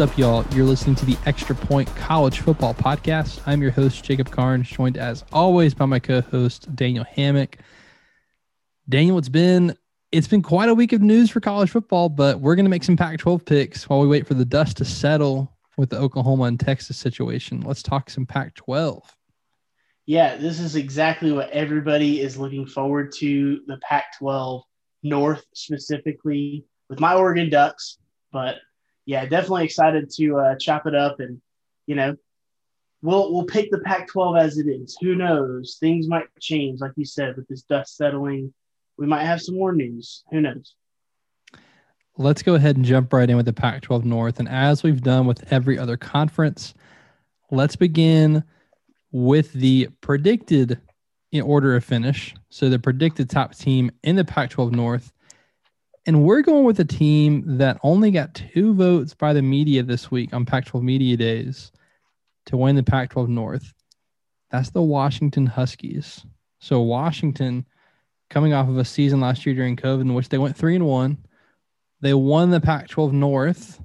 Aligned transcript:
Up, 0.00 0.16
y'all? 0.16 0.46
You're 0.54 0.64
listening 0.64 0.96
to 0.96 1.04
the 1.04 1.18
Extra 1.26 1.54
Point 1.54 1.86
College 1.94 2.40
Football 2.40 2.72
Podcast. 2.72 3.42
I'm 3.44 3.60
your 3.60 3.70
host, 3.70 4.02
Jacob 4.02 4.30
Karnes, 4.30 4.66
joined 4.66 4.96
as 4.96 5.26
always 5.30 5.74
by 5.74 5.84
my 5.84 5.98
co-host 5.98 6.74
Daniel 6.74 7.04
Hammock. 7.04 7.58
Daniel, 8.88 9.18
it's 9.18 9.28
been 9.28 9.76
it's 10.10 10.26
been 10.26 10.40
quite 10.40 10.70
a 10.70 10.74
week 10.74 10.94
of 10.94 11.02
news 11.02 11.28
for 11.28 11.40
college 11.40 11.68
football, 11.68 12.08
but 12.08 12.40
we're 12.40 12.54
gonna 12.54 12.70
make 12.70 12.82
some 12.82 12.96
Pac-12 12.96 13.44
picks 13.44 13.90
while 13.90 14.00
we 14.00 14.08
wait 14.08 14.26
for 14.26 14.32
the 14.32 14.44
dust 14.46 14.78
to 14.78 14.86
settle 14.86 15.54
with 15.76 15.90
the 15.90 15.98
Oklahoma 15.98 16.44
and 16.44 16.58
Texas 16.58 16.96
situation. 16.96 17.60
Let's 17.60 17.82
talk 17.82 18.08
some 18.08 18.24
Pac-12. 18.24 19.02
Yeah, 20.06 20.36
this 20.36 20.60
is 20.60 20.76
exactly 20.76 21.30
what 21.30 21.50
everybody 21.50 22.22
is 22.22 22.38
looking 22.38 22.64
forward 22.66 23.12
to. 23.18 23.60
The 23.66 23.76
Pac-12 23.82 24.62
North 25.02 25.44
specifically 25.52 26.64
with 26.88 27.00
my 27.00 27.14
Oregon 27.14 27.50
Ducks, 27.50 27.98
but 28.32 28.56
yeah, 29.10 29.26
definitely 29.26 29.64
excited 29.64 30.08
to 30.18 30.38
uh, 30.38 30.54
chop 30.54 30.86
it 30.86 30.94
up 30.94 31.18
and 31.18 31.40
you 31.88 31.96
know 31.96 32.14
we'll 33.02 33.32
we'll 33.32 33.44
pick 33.44 33.72
the 33.72 33.80
Pac-12 33.80 34.40
as 34.40 34.56
it 34.56 34.68
is. 34.68 34.96
Who 35.00 35.16
knows? 35.16 35.78
Things 35.80 36.06
might 36.06 36.26
change, 36.38 36.80
like 36.80 36.92
you 36.94 37.04
said, 37.04 37.36
with 37.36 37.48
this 37.48 37.62
dust 37.62 37.96
settling. 37.96 38.54
We 38.98 39.06
might 39.06 39.24
have 39.24 39.42
some 39.42 39.56
more 39.56 39.72
news. 39.72 40.22
Who 40.30 40.40
knows? 40.40 40.76
Let's 42.18 42.44
go 42.44 42.54
ahead 42.54 42.76
and 42.76 42.84
jump 42.84 43.12
right 43.12 43.28
in 43.28 43.36
with 43.36 43.46
the 43.46 43.52
Pac-12 43.52 44.04
North, 44.04 44.38
and 44.38 44.48
as 44.48 44.84
we've 44.84 45.02
done 45.02 45.26
with 45.26 45.52
every 45.52 45.76
other 45.76 45.96
conference, 45.96 46.74
let's 47.50 47.74
begin 47.74 48.44
with 49.10 49.52
the 49.54 49.88
predicted 50.02 50.80
in 51.32 51.42
order 51.42 51.74
of 51.74 51.84
finish. 51.84 52.32
So 52.48 52.68
the 52.68 52.78
predicted 52.78 53.28
top 53.28 53.56
team 53.56 53.90
in 54.04 54.14
the 54.14 54.24
Pac-12 54.24 54.70
North 54.70 55.12
and 56.06 56.24
we're 56.24 56.42
going 56.42 56.64
with 56.64 56.80
a 56.80 56.84
team 56.84 57.58
that 57.58 57.78
only 57.82 58.10
got 58.10 58.34
two 58.34 58.74
votes 58.74 59.14
by 59.14 59.32
the 59.32 59.42
media 59.42 59.82
this 59.82 60.10
week 60.10 60.32
on 60.32 60.46
Pac 60.46 60.64
12 60.64 60.82
Media 60.82 61.16
Days 61.16 61.72
to 62.46 62.56
win 62.56 62.76
the 62.76 62.82
Pac 62.82 63.10
12 63.10 63.28
North. 63.28 63.74
That's 64.50 64.70
the 64.70 64.82
Washington 64.82 65.46
Huskies. 65.46 66.24
So, 66.58 66.80
Washington, 66.80 67.66
coming 68.30 68.52
off 68.52 68.68
of 68.68 68.78
a 68.78 68.84
season 68.84 69.20
last 69.20 69.44
year 69.44 69.54
during 69.54 69.76
COVID 69.76 70.02
in 70.02 70.14
which 70.14 70.28
they 70.28 70.38
went 70.38 70.56
three 70.56 70.74
and 70.74 70.86
one, 70.86 71.18
they 72.00 72.14
won 72.14 72.50
the 72.50 72.60
Pac 72.60 72.88
12 72.88 73.12
North, 73.12 73.80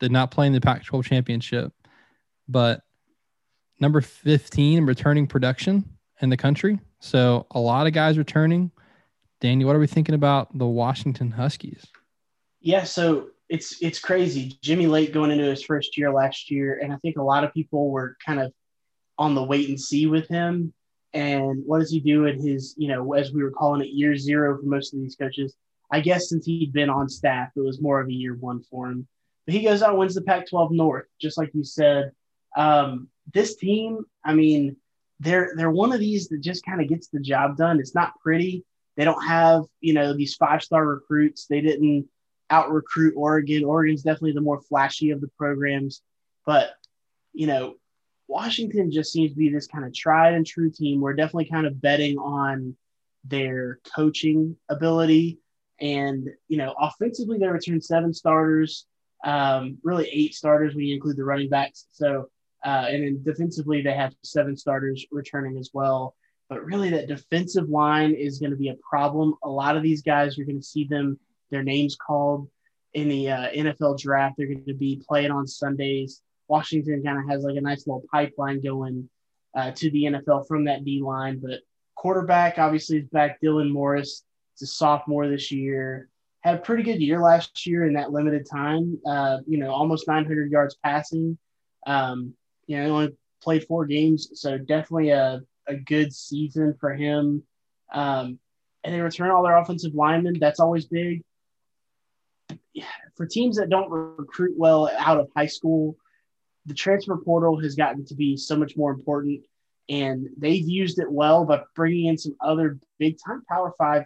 did 0.00 0.12
not 0.12 0.30
play 0.30 0.46
in 0.46 0.52
the 0.52 0.60
Pac 0.60 0.84
12 0.84 1.04
championship, 1.04 1.72
but 2.48 2.82
number 3.80 4.00
15 4.00 4.86
returning 4.86 5.26
production 5.26 5.84
in 6.20 6.30
the 6.30 6.36
country. 6.36 6.78
So, 7.00 7.46
a 7.50 7.60
lot 7.60 7.88
of 7.88 7.92
guys 7.92 8.18
returning 8.18 8.70
Danny, 9.40 9.64
what 9.64 9.76
are 9.76 9.80
we 9.80 9.86
thinking 9.86 10.14
about 10.14 10.56
the 10.56 10.66
Washington 10.66 11.30
Huskies? 11.30 11.86
Yeah, 12.60 12.84
so 12.84 13.28
it's 13.48 13.80
it's 13.80 13.98
crazy. 13.98 14.58
Jimmy 14.62 14.86
Lake 14.86 15.12
going 15.12 15.30
into 15.30 15.44
his 15.44 15.62
first 15.62 15.96
year 15.96 16.12
last 16.12 16.50
year, 16.50 16.80
and 16.82 16.92
I 16.92 16.96
think 16.96 17.16
a 17.16 17.22
lot 17.22 17.44
of 17.44 17.54
people 17.54 17.90
were 17.90 18.16
kind 18.24 18.40
of 18.40 18.52
on 19.16 19.34
the 19.34 19.42
wait 19.42 19.68
and 19.68 19.80
see 19.80 20.06
with 20.06 20.28
him. 20.28 20.72
And 21.14 21.62
what 21.64 21.78
does 21.78 21.90
he 21.90 22.00
do 22.00 22.26
in 22.26 22.44
his, 22.44 22.74
you 22.76 22.88
know, 22.88 23.14
as 23.14 23.32
we 23.32 23.42
were 23.42 23.50
calling 23.50 23.80
it, 23.80 23.94
year 23.94 24.16
zero 24.16 24.58
for 24.58 24.66
most 24.66 24.92
of 24.92 25.00
these 25.00 25.16
coaches? 25.16 25.54
I 25.90 26.00
guess 26.00 26.28
since 26.28 26.44
he'd 26.44 26.72
been 26.72 26.90
on 26.90 27.08
staff, 27.08 27.50
it 27.56 27.60
was 27.60 27.80
more 27.80 28.00
of 28.00 28.08
a 28.08 28.12
year 28.12 28.34
one 28.34 28.62
for 28.70 28.88
him. 28.88 29.08
But 29.46 29.54
he 29.54 29.62
goes 29.62 29.82
out 29.82 29.96
wins 29.96 30.14
the 30.14 30.20
Pac-12 30.20 30.72
North, 30.72 31.06
just 31.20 31.38
like 31.38 31.50
you 31.54 31.64
said. 31.64 32.12
Um, 32.56 33.08
this 33.32 33.56
team, 33.56 34.04
I 34.24 34.34
mean, 34.34 34.76
they're 35.20 35.52
they're 35.56 35.70
one 35.70 35.92
of 35.92 36.00
these 36.00 36.28
that 36.28 36.40
just 36.40 36.64
kind 36.64 36.80
of 36.80 36.88
gets 36.88 37.08
the 37.08 37.20
job 37.20 37.56
done. 37.56 37.80
It's 37.80 37.94
not 37.94 38.18
pretty. 38.20 38.64
They 38.98 39.04
don't 39.04 39.22
have, 39.22 39.62
you 39.80 39.94
know, 39.94 40.12
these 40.12 40.34
five 40.34 40.60
star 40.60 40.84
recruits. 40.84 41.46
They 41.46 41.60
didn't 41.60 42.08
out 42.50 42.72
recruit 42.72 43.14
Oregon. 43.16 43.64
Oregon's 43.64 44.02
definitely 44.02 44.32
the 44.32 44.40
more 44.40 44.60
flashy 44.60 45.10
of 45.10 45.20
the 45.20 45.30
programs. 45.38 46.02
But, 46.44 46.70
you 47.32 47.46
know, 47.46 47.76
Washington 48.26 48.90
just 48.90 49.12
seems 49.12 49.30
to 49.30 49.38
be 49.38 49.50
this 49.50 49.68
kind 49.68 49.84
of 49.84 49.94
tried 49.94 50.34
and 50.34 50.44
true 50.44 50.68
team. 50.68 51.00
We're 51.00 51.14
definitely 51.14 51.44
kind 51.44 51.64
of 51.64 51.80
betting 51.80 52.18
on 52.18 52.76
their 53.24 53.78
coaching 53.94 54.56
ability. 54.68 55.38
And, 55.80 56.28
you 56.48 56.56
know, 56.56 56.74
offensively, 56.76 57.38
they 57.38 57.46
returned 57.46 57.84
seven 57.84 58.12
starters, 58.12 58.84
um, 59.24 59.78
really 59.84 60.08
eight 60.08 60.34
starters 60.34 60.74
when 60.74 60.86
you 60.86 60.96
include 60.96 61.16
the 61.16 61.24
running 61.24 61.50
backs. 61.50 61.86
So, 61.92 62.30
uh, 62.64 62.86
and 62.88 63.04
then 63.04 63.22
defensively, 63.22 63.80
they 63.80 63.94
have 63.94 64.12
seven 64.24 64.56
starters 64.56 65.06
returning 65.12 65.56
as 65.56 65.70
well. 65.72 66.16
But 66.48 66.64
really, 66.64 66.90
that 66.90 67.08
defensive 67.08 67.68
line 67.68 68.14
is 68.14 68.38
going 68.38 68.50
to 68.50 68.56
be 68.56 68.70
a 68.70 68.76
problem. 68.88 69.34
A 69.44 69.48
lot 69.48 69.76
of 69.76 69.82
these 69.82 70.02
guys, 70.02 70.36
you're 70.36 70.46
going 70.46 70.60
to 70.60 70.66
see 70.66 70.84
them, 70.84 71.18
their 71.50 71.62
names 71.62 71.96
called 71.96 72.48
in 72.94 73.08
the 73.08 73.30
uh, 73.30 73.50
NFL 73.50 73.98
draft. 73.98 74.36
They're 74.38 74.46
going 74.46 74.64
to 74.64 74.74
be 74.74 75.02
playing 75.06 75.30
on 75.30 75.46
Sundays. 75.46 76.22
Washington 76.48 77.02
kind 77.02 77.18
of 77.18 77.28
has 77.28 77.44
like 77.44 77.56
a 77.56 77.60
nice 77.60 77.86
little 77.86 78.04
pipeline 78.10 78.62
going 78.62 79.08
uh, 79.54 79.72
to 79.72 79.90
the 79.90 80.04
NFL 80.04 80.48
from 80.48 80.64
that 80.64 80.84
D 80.84 81.02
line. 81.02 81.38
But 81.38 81.60
quarterback, 81.94 82.58
obviously, 82.58 82.98
is 82.98 83.08
back. 83.08 83.40
Dylan 83.42 83.70
Morris 83.70 84.24
is 84.56 84.62
a 84.62 84.66
sophomore 84.66 85.28
this 85.28 85.52
year. 85.52 86.08
Had 86.40 86.54
a 86.54 86.58
pretty 86.58 86.82
good 86.82 87.02
year 87.02 87.20
last 87.20 87.66
year 87.66 87.86
in 87.86 87.94
that 87.94 88.12
limited 88.12 88.46
time. 88.50 88.98
Uh, 89.06 89.38
you 89.46 89.58
know, 89.58 89.70
almost 89.70 90.08
900 90.08 90.50
yards 90.50 90.76
passing. 90.82 91.36
Um, 91.86 92.34
you 92.66 92.78
know, 92.78 92.94
only 92.94 93.16
played 93.42 93.66
four 93.66 93.86
games, 93.86 94.28
so 94.34 94.58
definitely 94.58 95.10
a 95.10 95.40
a 95.68 95.76
good 95.76 96.12
season 96.12 96.74
for 96.80 96.92
him. 96.94 97.42
Um, 97.92 98.38
and 98.84 98.94
they 98.94 99.00
return 99.00 99.30
all 99.30 99.42
their 99.42 99.56
offensive 99.56 99.94
linemen. 99.94 100.38
That's 100.40 100.60
always 100.60 100.86
big. 100.86 101.22
For 103.16 103.26
teams 103.26 103.56
that 103.56 103.68
don't 103.68 103.90
recruit 103.90 104.56
well 104.56 104.90
out 104.96 105.18
of 105.18 105.28
high 105.36 105.46
school, 105.46 105.96
the 106.66 106.74
transfer 106.74 107.16
portal 107.16 107.60
has 107.60 107.74
gotten 107.74 108.04
to 108.06 108.14
be 108.14 108.36
so 108.36 108.56
much 108.56 108.76
more 108.76 108.92
important. 108.92 109.44
And 109.88 110.28
they've 110.36 110.68
used 110.68 110.98
it 110.98 111.10
well 111.10 111.44
by 111.44 111.62
bringing 111.74 112.06
in 112.06 112.18
some 112.18 112.36
other 112.40 112.78
big 112.98 113.16
time 113.24 113.42
Power 113.48 113.72
Five 113.78 114.04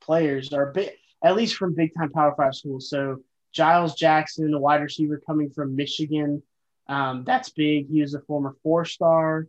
players, 0.00 0.52
or 0.52 0.72
big, 0.72 0.90
at 1.22 1.36
least 1.36 1.56
from 1.56 1.74
big 1.74 1.92
time 1.94 2.10
Power 2.10 2.34
Five 2.36 2.54
schools. 2.54 2.88
So 2.88 3.18
Giles 3.52 3.94
Jackson, 3.94 4.54
a 4.54 4.58
wide 4.58 4.82
receiver 4.82 5.20
coming 5.26 5.50
from 5.50 5.76
Michigan, 5.76 6.42
um, 6.88 7.24
that's 7.24 7.50
big. 7.50 7.88
He 7.90 8.00
was 8.00 8.14
a 8.14 8.20
former 8.20 8.56
four 8.62 8.84
star. 8.84 9.48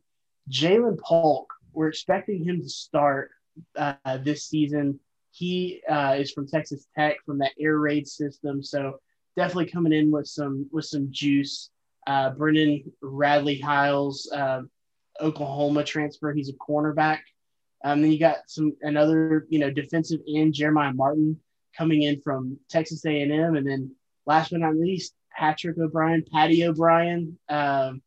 Ja'Lynn 0.50 1.00
Polk, 1.00 1.54
we're 1.74 1.90
expecting 1.90 2.44
him 2.44 2.62
to 2.62 2.70
start 2.70 3.32
uh, 3.76 4.18
this 4.24 4.46
season. 4.46 5.00
He 5.32 5.82
uh, 5.90 6.16
is 6.18 6.32
from 6.32 6.48
Texas 6.48 6.88
Tech 6.98 7.18
from 7.26 7.40
that 7.40 7.52
air 7.60 7.78
raid 7.78 8.08
system, 8.08 8.64
so 8.64 9.00
definitely 9.36 9.68
coming 9.68 9.94
in 9.94 10.12
with 10.12 10.28
some 10.28 10.68
with 10.72 10.86
some 10.86 11.10
juice. 11.12 11.70
Uh, 12.08 12.32
Brendan 12.32 12.92
Radley 13.02 13.60
Hiles, 13.60 14.32
uh, 14.34 14.62
Oklahoma 15.22 15.84
transfer. 15.84 16.34
He's 16.34 16.50
a 16.50 16.54
cornerback. 16.54 17.20
Um, 17.84 18.02
then 18.02 18.12
you 18.12 18.20
got 18.20 18.38
some 18.48 18.76
another 18.82 19.46
you 19.50 19.60
know 19.60 19.70
defensive 19.70 20.22
end 20.28 20.54
Jeremiah 20.54 20.94
Martin 20.94 21.40
coming 21.78 22.04
in 22.04 22.22
from 22.22 22.58
Texas 22.70 23.06
A&M, 23.06 23.56
and 23.56 23.68
then 23.68 23.92
last 24.26 24.52
but 24.52 24.62
not 24.62 24.76
least 24.76 25.14
Patrick 25.32 25.78
O'Brien, 25.78 26.24
Patty 26.32 26.66
O'Brien, 26.66 27.38
um, 27.50 28.02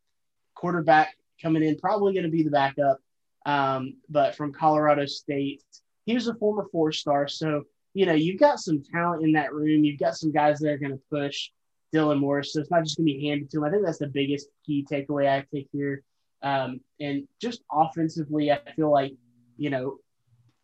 quarterback 0.54 1.14
coming 1.40 1.62
in, 1.62 1.78
probably 1.78 2.12
going 2.12 2.24
to 2.24 2.30
be 2.30 2.42
the 2.42 2.50
backup, 2.50 2.98
um, 3.46 3.94
but 4.08 4.34
from 4.34 4.52
Colorado 4.52 5.06
State. 5.06 5.62
He 6.06 6.14
was 6.14 6.28
a 6.28 6.34
former 6.34 6.66
four 6.72 6.92
star. 6.92 7.28
So, 7.28 7.64
you 7.94 8.06
know, 8.06 8.14
you've 8.14 8.40
got 8.40 8.58
some 8.58 8.82
talent 8.82 9.22
in 9.22 9.32
that 9.32 9.52
room. 9.52 9.84
You've 9.84 10.00
got 10.00 10.16
some 10.16 10.32
guys 10.32 10.58
that 10.58 10.70
are 10.70 10.78
going 10.78 10.92
to 10.92 11.02
push 11.10 11.50
Dylan 11.94 12.18
Morris. 12.18 12.52
So 12.52 12.60
it's 12.60 12.70
not 12.70 12.84
just 12.84 12.96
going 12.96 13.06
to 13.06 13.12
be 13.14 13.28
handed 13.28 13.50
to 13.50 13.58
him. 13.58 13.64
I 13.64 13.70
think 13.70 13.84
that's 13.84 13.98
the 13.98 14.08
biggest 14.08 14.48
key 14.64 14.86
takeaway 14.90 15.28
I 15.28 15.44
take 15.54 15.68
here. 15.72 16.02
Um, 16.42 16.80
and 17.00 17.28
just 17.40 17.62
offensively, 17.70 18.50
I 18.50 18.60
feel 18.74 18.90
like, 18.90 19.12
you 19.56 19.70
know, 19.70 19.98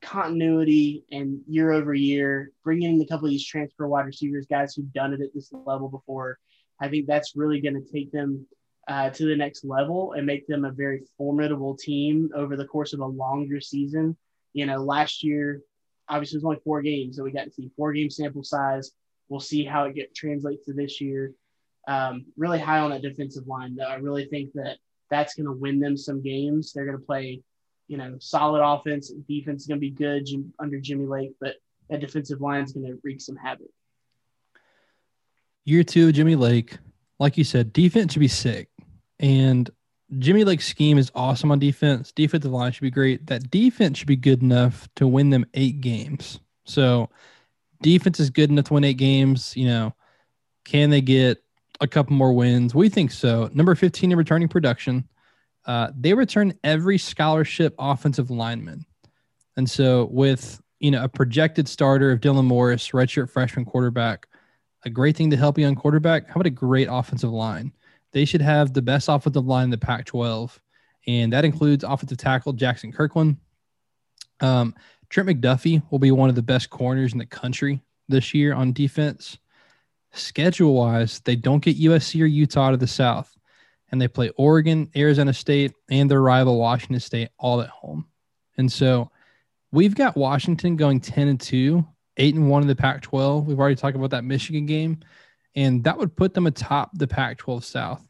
continuity 0.00 1.05
and 1.11 1.41
year 1.49 1.73
over 1.73 1.93
year, 1.93 2.50
bringing 2.65 2.95
in 2.95 3.03
a 3.03 3.06
couple 3.06 3.27
of 3.27 3.31
these 3.31 3.47
transfer 3.47 3.87
wide 3.87 4.06
receivers, 4.06 4.47
guys 4.47 4.75
who've 4.75 4.93
done 4.93 5.12
it 5.12 5.21
at 5.21 5.35
this 5.35 5.53
level 5.53 5.89
before, 5.89 6.39
I 6.81 6.89
think 6.89 7.06
that's 7.06 7.37
really 7.37 7.61
going 7.61 7.75
to 7.75 7.93
take 7.93 8.12
them 8.12 8.47
uh, 8.88 9.11
to 9.11 9.27
the 9.27 9.37
next 9.37 9.65
level 9.65 10.12
and 10.12 10.27
make 10.27 10.47
them 10.47 10.65
a 10.65 10.71
very 10.71 11.03
formidable 11.19 11.77
team 11.77 12.31
over 12.35 12.56
the 12.56 12.67
course 12.67 12.93
of 12.93 13.00
a 13.00 13.06
longer 13.06 13.61
season. 13.61 14.17
You 14.53 14.67
know, 14.67 14.83
last 14.83 15.23
year, 15.23 15.62
obviously, 16.09 16.37
it 16.37 16.38
was 16.38 16.44
only 16.44 16.61
four 16.65 16.83
games, 16.83 17.17
so 17.17 17.25
we 17.25 17.33
got 17.33 17.44
to 17.44 17.53
see 17.53 17.71
four 17.77 17.93
game 17.93 18.11
sample 18.11 18.44
size. 18.44 18.93
We'll 19.29 19.41
see 19.41 19.65
how 19.65 19.85
it 19.85 19.94
get 19.94 20.15
translates 20.15 20.67
to 20.67 20.73
this 20.73 21.00
year. 21.00 21.33
Um, 21.88 22.27
really 22.37 22.61
high 22.61 22.79
on 22.79 22.91
that 22.91 23.03
defensive 23.03 23.47
line, 23.47 23.77
though. 23.77 23.85
I 23.85 23.97
really 23.97 24.27
think 24.27 24.53
that 24.55 24.79
that's 25.11 25.35
going 25.35 25.47
to 25.47 25.53
win 25.53 25.81
them 25.81 25.97
some 25.97 26.23
games. 26.23 26.73
They're 26.73 26.87
going 26.87 26.99
to 26.99 27.05
play, 27.05 27.43
you 27.88 27.97
know, 27.97 28.17
solid 28.21 28.65
offense. 28.65 29.12
Defense 29.29 29.62
is 29.62 29.69
going 29.69 29.79
to 29.79 29.87
be 29.87 29.91
good 29.91 30.29
under 30.59 30.81
Jimmy 30.81 31.06
Lake, 31.06 31.33
but 31.41 31.56
that 31.91 32.00
defensive 32.00 32.41
line 32.41 32.65
is 32.65 32.73
going 32.73 32.87
to 32.87 32.99
wreak 33.03 33.21
some 33.21 33.37
havoc. 33.37 33.69
Year 35.65 35.83
two, 35.83 36.12
Jimmy 36.12 36.37
Lake, 36.37 36.79
like 37.19 37.37
you 37.37 37.44
said, 37.44 37.73
defense 37.73 38.12
should 38.12 38.21
be 38.21 38.29
sick. 38.29 38.69
And 39.19 39.71
Jimmy 40.19 40.45
Lake's 40.45 40.67
scheme 40.67 40.99
is 40.99 41.11
awesome 41.15 41.51
on 41.51 41.59
defense. 41.59 42.13
Defensive 42.13 42.53
line 42.53 42.73
should 42.73 42.83
be 42.83 42.91
great. 42.91 43.27
That 43.27 43.51
defense 43.51 43.99
should 43.99 44.07
be 44.07 44.17
good 44.17 44.43
enough 44.43 44.89
to 44.97 45.07
win 45.07 45.31
them 45.31 45.47
eight 45.55 45.81
games. 45.81 46.41
So 46.65 47.11
defense 47.83 48.21
is 48.21 48.31
good 48.31 48.51
enough 48.51 48.67
to 48.67 48.75
win 48.75 48.85
eight 48.85 48.99
games. 48.99 49.57
You 49.57 49.67
know, 49.67 49.95
can 50.65 50.91
they 50.91 51.01
get 51.01 51.43
a 51.81 51.87
couple 51.87 52.15
more 52.15 52.33
wins. 52.33 52.75
We 52.75 52.89
think 52.89 53.11
so. 53.11 53.51
Number 53.53 53.75
15 53.75 54.13
in 54.13 54.19
returning 54.19 54.49
production. 54.49 55.09
Uh, 55.65 55.91
they 55.99 56.15
return 56.15 56.55
every 56.62 56.99
scholarship 56.99 57.75
offensive 57.79 58.31
lineman. 58.31 58.85
And 59.57 59.69
so 59.69 60.09
with 60.11 60.61
you 60.79 60.91
know 60.91 61.03
a 61.03 61.09
projected 61.09 61.69
starter 61.69 62.12
of 62.12 62.21
Dylan 62.21 62.45
Morris, 62.45 62.91
redshirt 62.91 63.31
freshman 63.31 63.65
quarterback, 63.65 64.29
a 64.85 64.91
great 64.91 65.17
thing 65.17 65.31
to 65.31 65.37
help 65.37 65.59
you 65.59 65.67
on 65.67 65.75
quarterback. 65.75 66.27
How 66.29 66.35
about 66.35 66.47
a 66.47 66.51
great 66.51 66.89
offensive 66.91 67.33
line? 67.33 67.73
They 68.12 68.25
should 68.25 68.43
have 68.43 68.73
the 68.73 68.82
best 68.82 69.08
offensive 69.08 69.47
line 69.47 69.64
in 69.64 69.70
the 69.70 69.79
Pac-12, 69.79 70.58
and 71.06 71.32
that 71.32 71.44
includes 71.44 71.85
offensive 71.85 72.19
tackle 72.19 72.53
Jackson 72.53 72.93
Kirkland. 72.93 73.37
Um, 74.41 74.75
Trent 75.08 75.29
McDuffie 75.29 75.82
will 75.91 75.99
be 75.99 76.11
one 76.11 76.29
of 76.29 76.35
the 76.35 76.43
best 76.43 76.70
corners 76.70 77.12
in 77.12 77.19
the 77.19 77.26
country 77.26 77.81
this 78.08 78.35
year 78.35 78.55
on 78.55 78.73
defense. 78.73 79.38
Schedule 80.12 80.75
wise, 80.75 81.20
they 81.20 81.37
don't 81.37 81.62
get 81.62 81.79
USC 81.79 82.23
or 82.23 82.26
Utah 82.26 82.70
to 82.70 82.76
the 82.76 82.87
South, 82.87 83.37
and 83.91 84.00
they 84.00 84.09
play 84.09 84.31
Oregon, 84.31 84.91
Arizona 84.97 85.32
State, 85.32 85.73
and 85.91 86.11
their 86.11 86.23
rival 86.23 86.59
Washington 86.59 87.00
State 87.00 87.29
all 87.38 87.61
at 87.61 87.69
home. 87.69 88.06
And 88.56 88.70
so 88.70 89.11
we've 89.73 89.94
got 89.94 90.17
Washington 90.17 90.76
going 90.76 91.00
10 91.00 91.29
and 91.29 91.41
2, 91.41 91.87
8 92.17 92.35
and 92.35 92.50
1 92.50 92.62
in 92.62 92.69
the 92.69 92.76
Pac 92.76 93.02
12. 93.02 93.47
We've 93.47 93.61
already 93.61 93.76
talked 93.76 93.97
about 93.97 94.11
that 94.11 94.25
Michigan 94.25 94.67
game, 94.67 95.00
and 95.56 95.82
that 95.85 95.99
would 95.99 96.14
put 96.14 96.35
them 96.35 96.47
atop 96.47 96.91
the 96.94 97.08
Pac 97.08 97.38
12 97.38 97.64
South. 97.64 98.06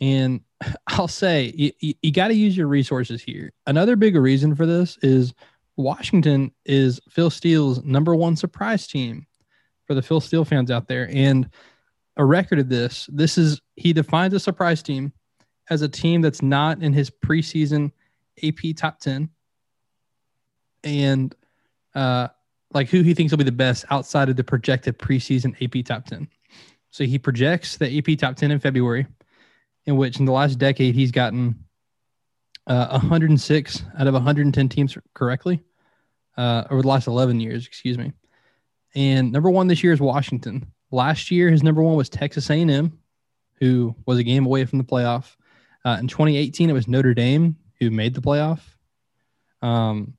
And 0.00 0.40
I'll 0.88 1.08
say 1.08 1.52
you, 1.54 1.72
you, 1.80 1.94
you 2.02 2.12
got 2.12 2.28
to 2.28 2.34
use 2.34 2.56
your 2.56 2.66
resources 2.66 3.22
here. 3.22 3.52
Another 3.66 3.94
big 3.94 4.16
reason 4.16 4.56
for 4.56 4.66
this 4.66 4.98
is 5.02 5.34
Washington 5.76 6.50
is 6.64 7.00
Phil 7.10 7.30
Steele's 7.30 7.84
number 7.84 8.14
one 8.14 8.34
surprise 8.34 8.86
team 8.86 9.26
for 9.86 9.94
the 9.94 10.02
Phil 10.02 10.20
Steele 10.20 10.44
fans 10.44 10.70
out 10.70 10.88
there. 10.88 11.08
And 11.12 11.48
a 12.16 12.24
record 12.24 12.58
of 12.58 12.70
this, 12.70 13.08
this 13.12 13.36
is 13.36 13.60
he 13.76 13.92
defines 13.92 14.32
a 14.32 14.40
surprise 14.40 14.82
team 14.82 15.12
as 15.68 15.82
a 15.82 15.88
team 15.88 16.22
that's 16.22 16.40
not 16.42 16.82
in 16.82 16.94
his 16.94 17.10
preseason 17.10 17.92
AP 18.42 18.74
top 18.74 18.98
10 19.00 19.28
and 20.84 21.34
uh, 21.94 22.28
like 22.72 22.88
who 22.88 23.02
he 23.02 23.12
thinks 23.12 23.32
will 23.32 23.38
be 23.38 23.44
the 23.44 23.52
best 23.52 23.84
outside 23.90 24.28
of 24.28 24.36
the 24.36 24.44
projected 24.44 24.98
preseason 24.98 25.54
AP 25.62 25.84
top 25.84 26.06
10. 26.06 26.28
So 26.96 27.04
he 27.04 27.18
projects 27.18 27.76
the 27.76 27.98
AP 27.98 28.18
top 28.18 28.36
10 28.36 28.50
in 28.50 28.58
February, 28.58 29.06
in 29.84 29.98
which 29.98 30.18
in 30.18 30.24
the 30.24 30.32
last 30.32 30.58
decade 30.58 30.94
he's 30.94 31.10
gotten 31.10 31.62
uh, 32.66 32.88
106 32.88 33.82
out 33.98 34.06
of 34.06 34.14
110 34.14 34.68
teams 34.70 34.96
correctly 35.12 35.62
uh, 36.38 36.64
over 36.70 36.80
the 36.80 36.88
last 36.88 37.06
11 37.06 37.38
years, 37.38 37.66
excuse 37.66 37.98
me. 37.98 38.14
And 38.94 39.30
number 39.30 39.50
one 39.50 39.66
this 39.66 39.84
year 39.84 39.92
is 39.92 40.00
Washington. 40.00 40.72
Last 40.90 41.30
year, 41.30 41.50
his 41.50 41.62
number 41.62 41.82
one 41.82 41.96
was 41.96 42.08
Texas 42.08 42.48
A&M, 42.48 42.98
who 43.60 43.94
was 44.06 44.18
a 44.18 44.24
game 44.24 44.46
away 44.46 44.64
from 44.64 44.78
the 44.78 44.84
playoff. 44.84 45.36
Uh, 45.84 45.98
in 46.00 46.08
2018, 46.08 46.70
it 46.70 46.72
was 46.72 46.88
Notre 46.88 47.12
Dame, 47.12 47.56
who 47.78 47.90
made 47.90 48.14
the 48.14 48.22
playoff. 48.22 48.60
Um, 49.60 50.16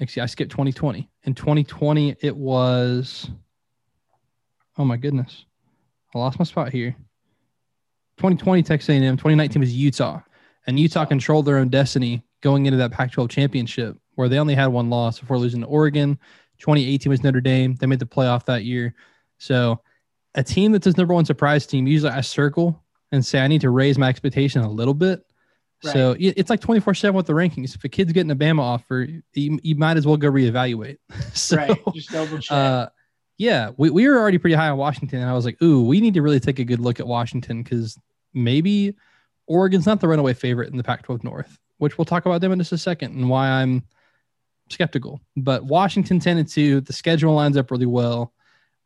actually, 0.00 0.22
I 0.22 0.26
skipped 0.26 0.52
2020. 0.52 1.10
In 1.24 1.34
2020, 1.34 2.16
it 2.22 2.34
was. 2.34 3.30
Oh 4.78 4.86
my 4.86 4.96
goodness, 4.96 5.44
I 6.14 6.18
lost 6.18 6.38
my 6.38 6.44
spot 6.44 6.72
here. 6.72 6.96
2020 8.18 8.62
Texas 8.62 8.88
A&M. 8.90 9.16
2019 9.16 9.60
was 9.60 9.74
Utah, 9.74 10.20
and 10.66 10.78
Utah 10.78 11.04
controlled 11.04 11.46
their 11.46 11.58
own 11.58 11.68
destiny 11.68 12.22
going 12.42 12.66
into 12.66 12.78
that 12.78 12.92
Pac-12 12.92 13.30
championship, 13.30 13.96
where 14.14 14.28
they 14.28 14.38
only 14.38 14.54
had 14.54 14.66
one 14.66 14.90
loss 14.90 15.18
before 15.18 15.38
losing 15.38 15.60
to 15.62 15.66
Oregon. 15.66 16.18
2018 16.58 17.10
was 17.10 17.24
Notre 17.24 17.40
Dame. 17.40 17.74
They 17.74 17.86
made 17.86 17.98
the 17.98 18.06
playoff 18.06 18.44
that 18.46 18.64
year. 18.64 18.94
So 19.38 19.80
a 20.34 20.42
team 20.42 20.72
that's 20.72 20.84
his 20.84 20.96
number 20.96 21.14
one 21.14 21.24
surprise 21.24 21.66
team, 21.66 21.86
usually 21.86 22.12
I 22.12 22.20
circle 22.20 22.82
and 23.10 23.24
say 23.24 23.40
I 23.40 23.48
need 23.48 23.60
to 23.62 23.70
raise 23.70 23.98
my 23.98 24.08
expectation 24.08 24.62
a 24.62 24.70
little 24.70 24.94
bit. 24.94 25.22
Right. 25.84 25.92
So 25.92 26.16
it's 26.18 26.48
like 26.48 26.60
24 26.60 26.94
7 26.94 27.16
with 27.16 27.26
the 27.26 27.32
rankings. 27.32 27.74
If 27.74 27.82
a 27.82 27.88
kid's 27.88 28.12
getting 28.12 28.30
a 28.30 28.36
Bama 28.36 28.60
offer, 28.60 29.08
you, 29.34 29.58
you 29.62 29.74
might 29.74 29.96
as 29.96 30.06
well 30.06 30.16
go 30.16 30.30
reevaluate. 30.30 30.98
so, 31.34 31.56
right. 31.56 31.78
Just 31.92 32.10
double 32.10 32.38
check. 32.38 32.52
Uh, 32.52 32.88
yeah, 33.42 33.72
we, 33.76 33.90
we 33.90 34.08
were 34.08 34.16
already 34.16 34.38
pretty 34.38 34.54
high 34.54 34.68
on 34.68 34.78
Washington. 34.78 35.18
And 35.18 35.28
I 35.28 35.32
was 35.32 35.44
like, 35.44 35.60
ooh, 35.60 35.84
we 35.84 36.00
need 36.00 36.14
to 36.14 36.22
really 36.22 36.38
take 36.38 36.60
a 36.60 36.64
good 36.64 36.78
look 36.78 37.00
at 37.00 37.08
Washington 37.08 37.64
because 37.64 37.98
maybe 38.32 38.94
Oregon's 39.48 39.84
not 39.84 40.00
the 40.00 40.06
runaway 40.06 40.32
favorite 40.32 40.70
in 40.70 40.76
the 40.76 40.84
Pac 40.84 41.02
12 41.02 41.24
North, 41.24 41.58
which 41.78 41.98
we'll 41.98 42.04
talk 42.04 42.24
about 42.24 42.40
them 42.40 42.52
in 42.52 42.60
just 42.60 42.70
a 42.70 42.78
second 42.78 43.16
and 43.16 43.28
why 43.28 43.48
I'm 43.48 43.82
skeptical. 44.70 45.20
But 45.36 45.64
Washington 45.64 46.20
10 46.20 46.38
and 46.38 46.48
2, 46.48 46.82
the 46.82 46.92
schedule 46.92 47.34
lines 47.34 47.56
up 47.56 47.72
really 47.72 47.84
well. 47.84 48.32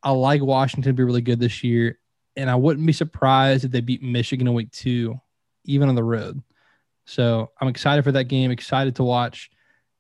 I 0.02 0.12
like 0.12 0.40
Washington 0.40 0.90
to 0.90 0.96
be 0.96 1.04
really 1.04 1.20
good 1.20 1.38
this 1.38 1.62
year. 1.62 1.98
And 2.34 2.48
I 2.48 2.54
wouldn't 2.54 2.86
be 2.86 2.94
surprised 2.94 3.66
if 3.66 3.70
they 3.70 3.82
beat 3.82 4.02
Michigan 4.02 4.46
in 4.46 4.54
week 4.54 4.72
two, 4.72 5.20
even 5.66 5.90
on 5.90 5.94
the 5.96 6.04
road. 6.04 6.42
So 7.04 7.50
I'm 7.60 7.68
excited 7.68 8.04
for 8.04 8.12
that 8.12 8.24
game. 8.24 8.50
Excited 8.50 8.96
to 8.96 9.04
watch 9.04 9.50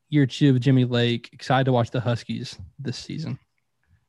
year 0.08 0.24
two 0.24 0.50
of 0.50 0.60
Jimmy 0.60 0.86
Lake. 0.86 1.28
Excited 1.34 1.64
to 1.64 1.72
watch 1.72 1.90
the 1.90 2.00
Huskies 2.00 2.58
this 2.78 2.96
season. 2.96 3.38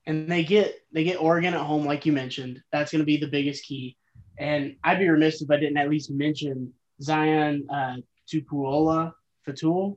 And 0.07 0.31
they 0.31 0.43
get 0.43 0.73
they 0.91 1.03
get 1.03 1.21
Oregon 1.21 1.53
at 1.53 1.59
home, 1.59 1.85
like 1.85 2.05
you 2.05 2.13
mentioned. 2.13 2.63
That's 2.71 2.91
going 2.91 3.01
to 3.01 3.05
be 3.05 3.17
the 3.17 3.27
biggest 3.27 3.65
key. 3.65 3.97
And 4.39 4.77
I'd 4.83 4.99
be 4.99 5.09
remiss 5.09 5.41
if 5.41 5.51
I 5.51 5.57
didn't 5.57 5.77
at 5.77 5.89
least 5.89 6.09
mention 6.09 6.73
Zion 7.01 7.67
uh, 7.69 7.97
Tupuola 8.27 9.11
Fetui 9.47 9.95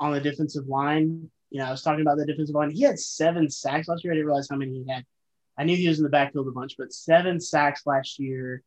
on 0.00 0.12
the 0.12 0.20
defensive 0.20 0.66
line. 0.66 1.30
You 1.50 1.60
know, 1.60 1.66
I 1.66 1.70
was 1.70 1.82
talking 1.82 2.00
about 2.00 2.16
the 2.16 2.26
defensive 2.26 2.54
line. 2.54 2.70
He 2.70 2.82
had 2.82 2.98
seven 2.98 3.50
sacks 3.50 3.88
last 3.88 4.02
year. 4.02 4.12
I 4.12 4.16
didn't 4.16 4.26
realize 4.26 4.48
how 4.50 4.56
many 4.56 4.72
he 4.72 4.90
had. 4.90 5.04
I 5.58 5.64
knew 5.64 5.76
he 5.76 5.88
was 5.88 5.98
in 5.98 6.04
the 6.04 6.10
backfield 6.10 6.48
a 6.48 6.50
bunch, 6.50 6.76
but 6.78 6.92
seven 6.92 7.38
sacks 7.38 7.82
last 7.84 8.18
year 8.18 8.62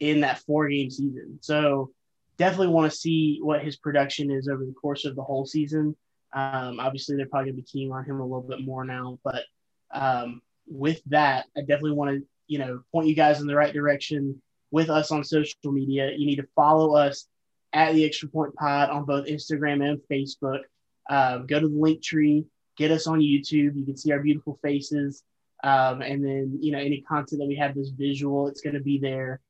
in 0.00 0.20
that 0.20 0.40
four 0.40 0.68
game 0.68 0.90
season. 0.90 1.38
So 1.40 1.92
definitely 2.36 2.68
want 2.68 2.92
to 2.92 2.98
see 2.98 3.38
what 3.42 3.62
his 3.62 3.76
production 3.76 4.30
is 4.30 4.48
over 4.48 4.64
the 4.64 4.72
course 4.72 5.04
of 5.04 5.16
the 5.16 5.22
whole 5.22 5.46
season. 5.46 5.96
Um, 6.32 6.78
obviously, 6.78 7.16
they're 7.16 7.26
probably 7.26 7.52
going 7.52 7.56
to 7.56 7.62
be 7.62 7.68
keying 7.70 7.92
on 7.92 8.04
him 8.04 8.20
a 8.20 8.22
little 8.22 8.42
bit 8.42 8.64
more 8.64 8.84
now, 8.84 9.18
but 9.24 9.44
um, 9.92 10.42
with 10.66 11.00
that, 11.06 11.46
I 11.56 11.60
definitely 11.60 11.92
want 11.92 12.10
to 12.10 12.26
you 12.46 12.58
know 12.58 12.82
point 12.92 13.08
you 13.08 13.14
guys 13.14 13.40
in 13.40 13.46
the 13.46 13.54
right 13.54 13.72
direction 13.72 14.40
with 14.70 14.90
us 14.90 15.10
on 15.10 15.24
social 15.24 15.72
media. 15.72 16.12
You 16.16 16.26
need 16.26 16.36
to 16.36 16.48
follow 16.54 16.94
us 16.94 17.26
at 17.72 17.94
the 17.94 18.04
Extra 18.04 18.28
Point 18.28 18.54
Pod 18.54 18.90
on 18.90 19.04
both 19.04 19.26
Instagram 19.26 19.88
and 19.88 20.00
Facebook. 20.10 20.60
Um, 21.08 21.46
go 21.46 21.58
to 21.58 21.68
the 21.68 21.74
link 21.74 22.02
tree, 22.02 22.44
get 22.76 22.90
us 22.90 23.06
on 23.06 23.20
YouTube. 23.20 23.76
You 23.76 23.84
can 23.84 23.96
see 23.96 24.12
our 24.12 24.20
beautiful 24.20 24.58
faces. 24.62 25.22
Um, 25.62 26.00
and 26.00 26.24
then, 26.24 26.58
you 26.60 26.72
know, 26.72 26.78
any 26.78 27.02
content 27.02 27.40
that 27.40 27.48
we 27.48 27.56
have 27.56 27.74
this 27.74 27.90
visual, 27.90 28.48
it's 28.48 28.62
going 28.62 28.74
to 28.74 28.80
be 28.80 28.98
there 28.98 29.40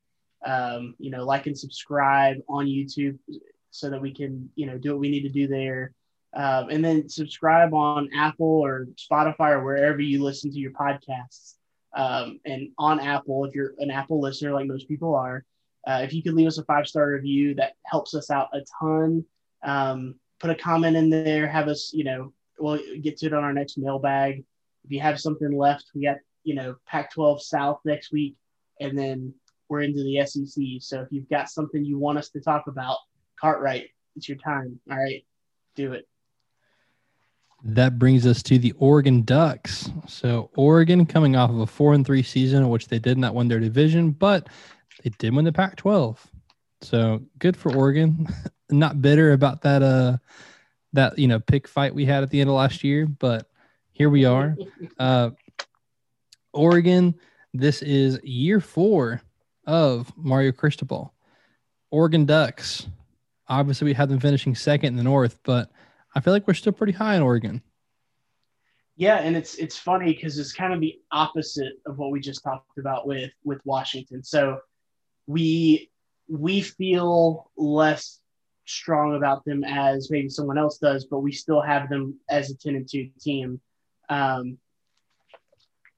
um, 0.45 0.95
you 0.97 1.11
know, 1.11 1.23
like 1.25 1.47
and 1.47 1.57
subscribe 1.57 2.37
on 2.49 2.65
YouTube 2.65 3.17
so 3.69 3.89
that 3.89 4.01
we 4.01 4.13
can, 4.13 4.49
you 4.55 4.65
know, 4.65 4.77
do 4.77 4.91
what 4.91 4.99
we 4.99 5.09
need 5.09 5.21
to 5.21 5.29
do 5.29 5.47
there. 5.47 5.93
Um, 6.33 6.69
and 6.69 6.83
then 6.83 7.09
subscribe 7.09 7.73
on 7.73 8.09
Apple 8.15 8.47
or 8.47 8.87
Spotify 8.95 9.51
or 9.51 9.63
wherever 9.63 9.99
you 9.99 10.23
listen 10.23 10.51
to 10.51 10.57
your 10.57 10.71
podcasts. 10.71 11.55
Um, 11.93 12.39
and 12.45 12.69
on 12.77 12.99
Apple, 12.99 13.43
if 13.45 13.53
you're 13.53 13.73
an 13.79 13.91
Apple 13.91 14.21
listener, 14.21 14.53
like 14.53 14.67
most 14.67 14.87
people 14.87 15.13
are, 15.13 15.43
uh, 15.85 16.01
if 16.03 16.13
you 16.13 16.23
could 16.23 16.33
leave 16.33 16.47
us 16.47 16.57
a 16.57 16.63
five 16.63 16.87
star 16.87 17.09
review, 17.09 17.55
that 17.55 17.73
helps 17.85 18.13
us 18.13 18.29
out 18.29 18.49
a 18.53 18.61
ton. 18.79 19.25
Um, 19.63 20.15
put 20.39 20.49
a 20.49 20.55
comment 20.55 20.95
in 20.95 21.09
there, 21.09 21.47
have 21.47 21.67
us, 21.67 21.91
you 21.93 22.03
know, 22.03 22.33
we'll 22.59 22.79
get 23.01 23.17
to 23.17 23.27
it 23.27 23.33
on 23.33 23.43
our 23.43 23.53
next 23.53 23.77
mailbag. 23.77 24.43
If 24.85 24.91
you 24.91 24.99
have 25.01 25.19
something 25.19 25.51
left, 25.51 25.85
we 25.93 26.03
got, 26.03 26.17
you 26.43 26.55
know, 26.55 26.75
Pac 26.87 27.11
12 27.11 27.41
South 27.43 27.79
next 27.83 28.11
week. 28.11 28.35
And 28.79 28.97
then 28.97 29.33
we're 29.69 29.81
into 29.81 30.03
the 30.03 30.25
SEC. 30.25 30.63
So 30.79 31.01
if 31.01 31.07
you've 31.11 31.29
got 31.29 31.49
something 31.49 31.83
you 31.83 31.99
want 31.99 32.17
us 32.17 32.29
to 32.29 32.41
talk 32.41 32.67
about, 32.67 32.97
Cartwright, 33.39 33.89
it's 34.15 34.27
your 34.27 34.37
time. 34.37 34.79
All 34.89 34.97
right, 34.97 35.23
do 35.75 35.93
it. 35.93 36.07
That 37.63 37.99
brings 37.99 38.25
us 38.25 38.41
to 38.43 38.57
the 38.57 38.71
Oregon 38.73 39.21
Ducks. 39.21 39.89
So 40.07 40.49
Oregon 40.55 41.05
coming 41.05 41.35
off 41.35 41.51
of 41.51 41.59
a 41.59 41.67
four 41.67 41.93
and 41.93 42.05
three 42.05 42.23
season, 42.23 42.69
which 42.69 42.87
they 42.87 42.99
did 42.99 43.17
not 43.17 43.35
win 43.35 43.47
their 43.47 43.59
division, 43.59 44.11
but 44.11 44.49
they 45.03 45.11
did 45.17 45.35
win 45.35 45.45
the 45.45 45.51
Pac-12. 45.51 46.17
So 46.81 47.21
good 47.37 47.55
for 47.55 47.75
Oregon. 47.75 48.27
not 48.71 49.01
bitter 49.01 49.33
about 49.33 49.61
that 49.63 49.83
uh 49.83 50.17
that 50.93 51.19
you 51.19 51.27
know 51.27 51.39
pick 51.39 51.67
fight 51.67 51.93
we 51.93 52.05
had 52.05 52.23
at 52.23 52.29
the 52.29 52.39
end 52.39 52.49
of 52.49 52.55
last 52.55 52.83
year, 52.83 53.05
but 53.05 53.49
here 53.91 54.09
we 54.09 54.25
are. 54.25 54.55
Uh 54.97 55.31
Oregon, 56.53 57.15
this 57.53 57.81
is 57.81 58.19
year 58.23 58.59
four 58.59 59.21
of 59.65 60.11
Mario 60.17 60.51
Cristobal. 60.51 61.13
Oregon 61.91 62.25
Ducks. 62.25 62.87
Obviously, 63.47 63.85
we 63.85 63.93
had 63.93 64.09
them 64.09 64.19
finishing 64.19 64.55
second 64.55 64.89
in 64.89 64.95
the 64.95 65.03
North, 65.03 65.39
but 65.43 65.71
I 66.15 66.19
feel 66.19 66.33
like 66.33 66.47
we're 66.47 66.53
still 66.53 66.73
pretty 66.73 66.93
high 66.93 67.15
in 67.15 67.21
Oregon. 67.21 67.61
Yeah, 68.97 69.17
and 69.17 69.35
it's 69.35 69.55
it's 69.55 69.77
funny 69.77 70.13
because 70.13 70.37
it's 70.37 70.53
kind 70.53 70.73
of 70.73 70.79
the 70.79 70.99
opposite 71.11 71.73
of 71.85 71.97
what 71.97 72.11
we 72.11 72.19
just 72.19 72.43
talked 72.43 72.77
about 72.77 73.07
with 73.07 73.31
with 73.43 73.59
Washington. 73.65 74.23
So 74.23 74.59
we 75.27 75.89
we 76.27 76.61
feel 76.61 77.49
less 77.57 78.19
strong 78.65 79.15
about 79.15 79.43
them 79.45 79.63
as 79.63 80.11
maybe 80.11 80.29
someone 80.29 80.57
else 80.57 80.77
does, 80.77 81.05
but 81.05 81.19
we 81.19 81.31
still 81.31 81.61
have 81.61 81.89
them 81.89 82.19
as 82.29 82.51
a 82.51 82.57
ten 82.57 82.75
and 82.75 82.87
two 82.87 83.09
team. 83.19 83.59
Um, 84.09 84.57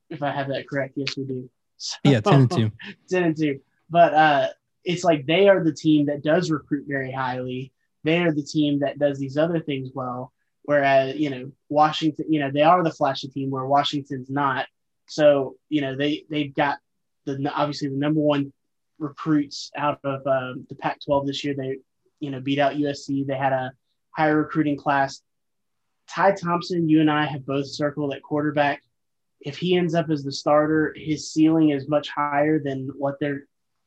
if 0.10 0.22
I 0.22 0.32
have 0.32 0.48
that 0.50 0.70
correct, 0.70 0.93
yes, 0.96 1.17
we 1.17 1.25
do. 1.25 1.50
So, 1.77 1.98
yeah, 2.03 2.22
ten 2.22 2.41
and 2.41 2.51
two. 2.51 2.72
ten 3.10 3.24
and 3.24 3.38
two. 3.38 3.60
but 3.89 4.13
uh, 4.13 4.48
it's 4.86 5.03
like 5.03 5.25
they 5.25 5.50
are 5.50 5.63
the 5.63 5.74
team 5.74 6.05
that 6.05 6.24
does 6.24 6.51
recruit 6.51 6.86
very 6.88 7.12
highly. 7.12 7.74
They 8.03 8.19
are 8.19 8.33
the 8.33 8.43
team 8.43 8.79
that 8.79 9.00
does 9.00 9.19
these 9.19 9.38
other 9.38 9.60
things 9.60 9.89
well. 9.93 10.33
Whereas, 10.63 11.15
you 11.15 11.29
know, 11.29 11.51
Washington, 11.69 12.25
you 12.29 12.39
know, 12.39 12.51
they 12.51 12.62
are 12.62 12.83
the 12.83 12.91
flashy 12.91 13.27
team 13.27 13.50
where 13.50 13.65
Washington's 13.65 14.29
not. 14.29 14.67
So, 15.07 15.55
you 15.69 15.81
know, 15.81 15.95
they, 15.95 16.24
they've 16.29 16.53
got 16.53 16.79
the, 17.25 17.51
obviously 17.53 17.89
the 17.89 17.98
number 17.98 18.22
one 18.22 18.53
recruits 18.98 19.72
out 19.75 20.00
of 20.03 20.25
um, 20.25 20.65
the 20.69 20.75
Pac 20.75 21.00
12 21.05 21.27
this 21.27 21.43
year. 21.43 21.53
They, 21.53 21.77
you 22.19 22.31
know, 22.31 22.39
beat 22.39 22.60
out 22.60 22.75
USC. 22.75 23.27
They 23.27 23.36
had 23.36 23.53
a 23.53 23.72
higher 24.12 24.38
recruiting 24.38 24.77
class. 24.77 25.22
Ty 26.07 26.33
Thompson, 26.33 26.88
you 26.89 27.01
and 27.01 27.12
I 27.12 27.25
have 27.25 27.45
both 27.45 27.67
circled 27.67 28.13
at 28.13 28.24
quarterback. 28.24 28.81
If 29.41 29.57
he 29.57 29.75
ends 29.75 29.93
up 29.93 30.10
as 30.10 30.24
the 30.24 30.31
starter, 30.31 30.93
his 30.95 31.31
ceiling 31.31 31.69
is 31.69 31.89
much 31.89 32.10
higher 32.10 32.60
than 32.60 32.89
what 32.98 33.19
they're 33.19 33.45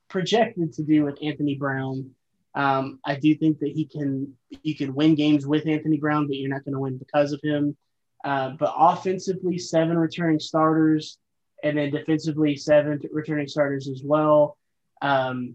projected 0.09 0.73
to 0.75 0.83
do 0.83 1.05
with 1.05 1.19
Anthony 1.23 1.55
Brown. 1.55 2.11
Um, 2.57 3.01
I 3.05 3.17
do 3.17 3.35
think 3.35 3.59
that 3.59 3.73
he 3.73 3.85
can 3.85 4.35
you 4.63 4.75
can 4.75 4.95
win 4.95 5.15
games 5.15 5.47
with 5.47 5.67
Anthony 5.67 5.99
Brown, 5.99 6.27
but 6.27 6.37
you're 6.37 6.49
not 6.49 6.65
going 6.65 6.73
to 6.73 6.81
win 6.81 6.97
because 6.97 7.33
of 7.33 7.41
him. 7.43 7.77
Uh, 8.25 8.51
but 8.59 8.73
offensively, 8.77 9.59
seven 9.59 9.99
returning 9.99 10.41
starters, 10.41 11.19
and 11.63 11.77
then 11.77 11.91
defensively, 11.91 12.57
seven 12.57 12.99
returning 13.13 13.47
starters 13.47 13.89
as 13.89 14.03
well. 14.03 14.57
Um, 15.03 15.55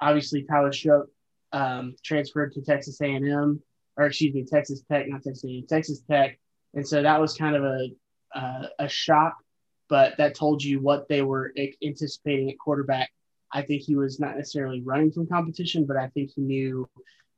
obviously, 0.00 0.42
Tyler 0.42 0.72
Shough 0.72 1.04
um, 1.52 1.94
transferred 2.02 2.52
to 2.54 2.62
Texas 2.62 2.98
A&M, 3.02 3.62
or 3.98 4.06
excuse 4.06 4.34
me, 4.34 4.44
Texas 4.44 4.82
Tech, 4.90 5.06
not 5.06 5.22
Texas 5.22 5.44
A&M, 5.44 5.66
Texas 5.68 6.00
Tech, 6.10 6.38
and 6.74 6.86
so 6.88 7.02
that 7.02 7.20
was 7.20 7.34
kind 7.34 7.56
of 7.56 7.64
a 7.64 7.88
uh, 8.34 8.66
a 8.78 8.88
shock, 8.88 9.36
but 9.90 10.16
that 10.16 10.34
told 10.34 10.64
you 10.64 10.80
what 10.80 11.08
they 11.08 11.20
were 11.20 11.52
anticipating 11.84 12.50
at 12.50 12.58
quarterback 12.58 13.10
I 13.52 13.62
think 13.62 13.82
he 13.82 13.96
was 13.96 14.20
not 14.20 14.36
necessarily 14.36 14.82
running 14.82 15.10
from 15.10 15.26
competition, 15.26 15.86
but 15.86 15.96
I 15.96 16.08
think 16.08 16.30
he 16.34 16.42
knew 16.42 16.88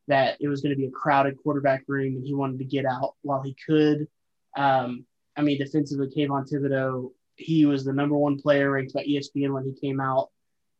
that 0.09 0.37
it 0.41 0.49
was 0.49 0.61
going 0.61 0.71
to 0.71 0.77
be 0.77 0.87
a 0.87 0.91
crowded 0.91 1.37
quarterback 1.43 1.85
room 1.87 2.17
and 2.17 2.25
he 2.27 2.35
wanted 2.35 2.59
to 2.59 2.65
get 2.65 2.85
out 2.85 3.15
while 3.23 3.43
he 3.43 3.57
could. 3.67 4.09
Um, 4.57 5.05
I 5.37 5.43
mean, 5.43 5.59
defensively, 5.59 6.09
Kayvon 6.09 6.51
Thibodeaux, 6.51 7.13
he 7.37 7.65
was 7.65 7.85
the 7.85 7.93
number 7.93 8.17
one 8.17 8.39
player 8.39 8.73
ranked 8.73 8.93
by 8.93 9.05
ESPN 9.05 9.53
when 9.53 9.65
he 9.65 9.81
came 9.81 10.01
out, 10.01 10.31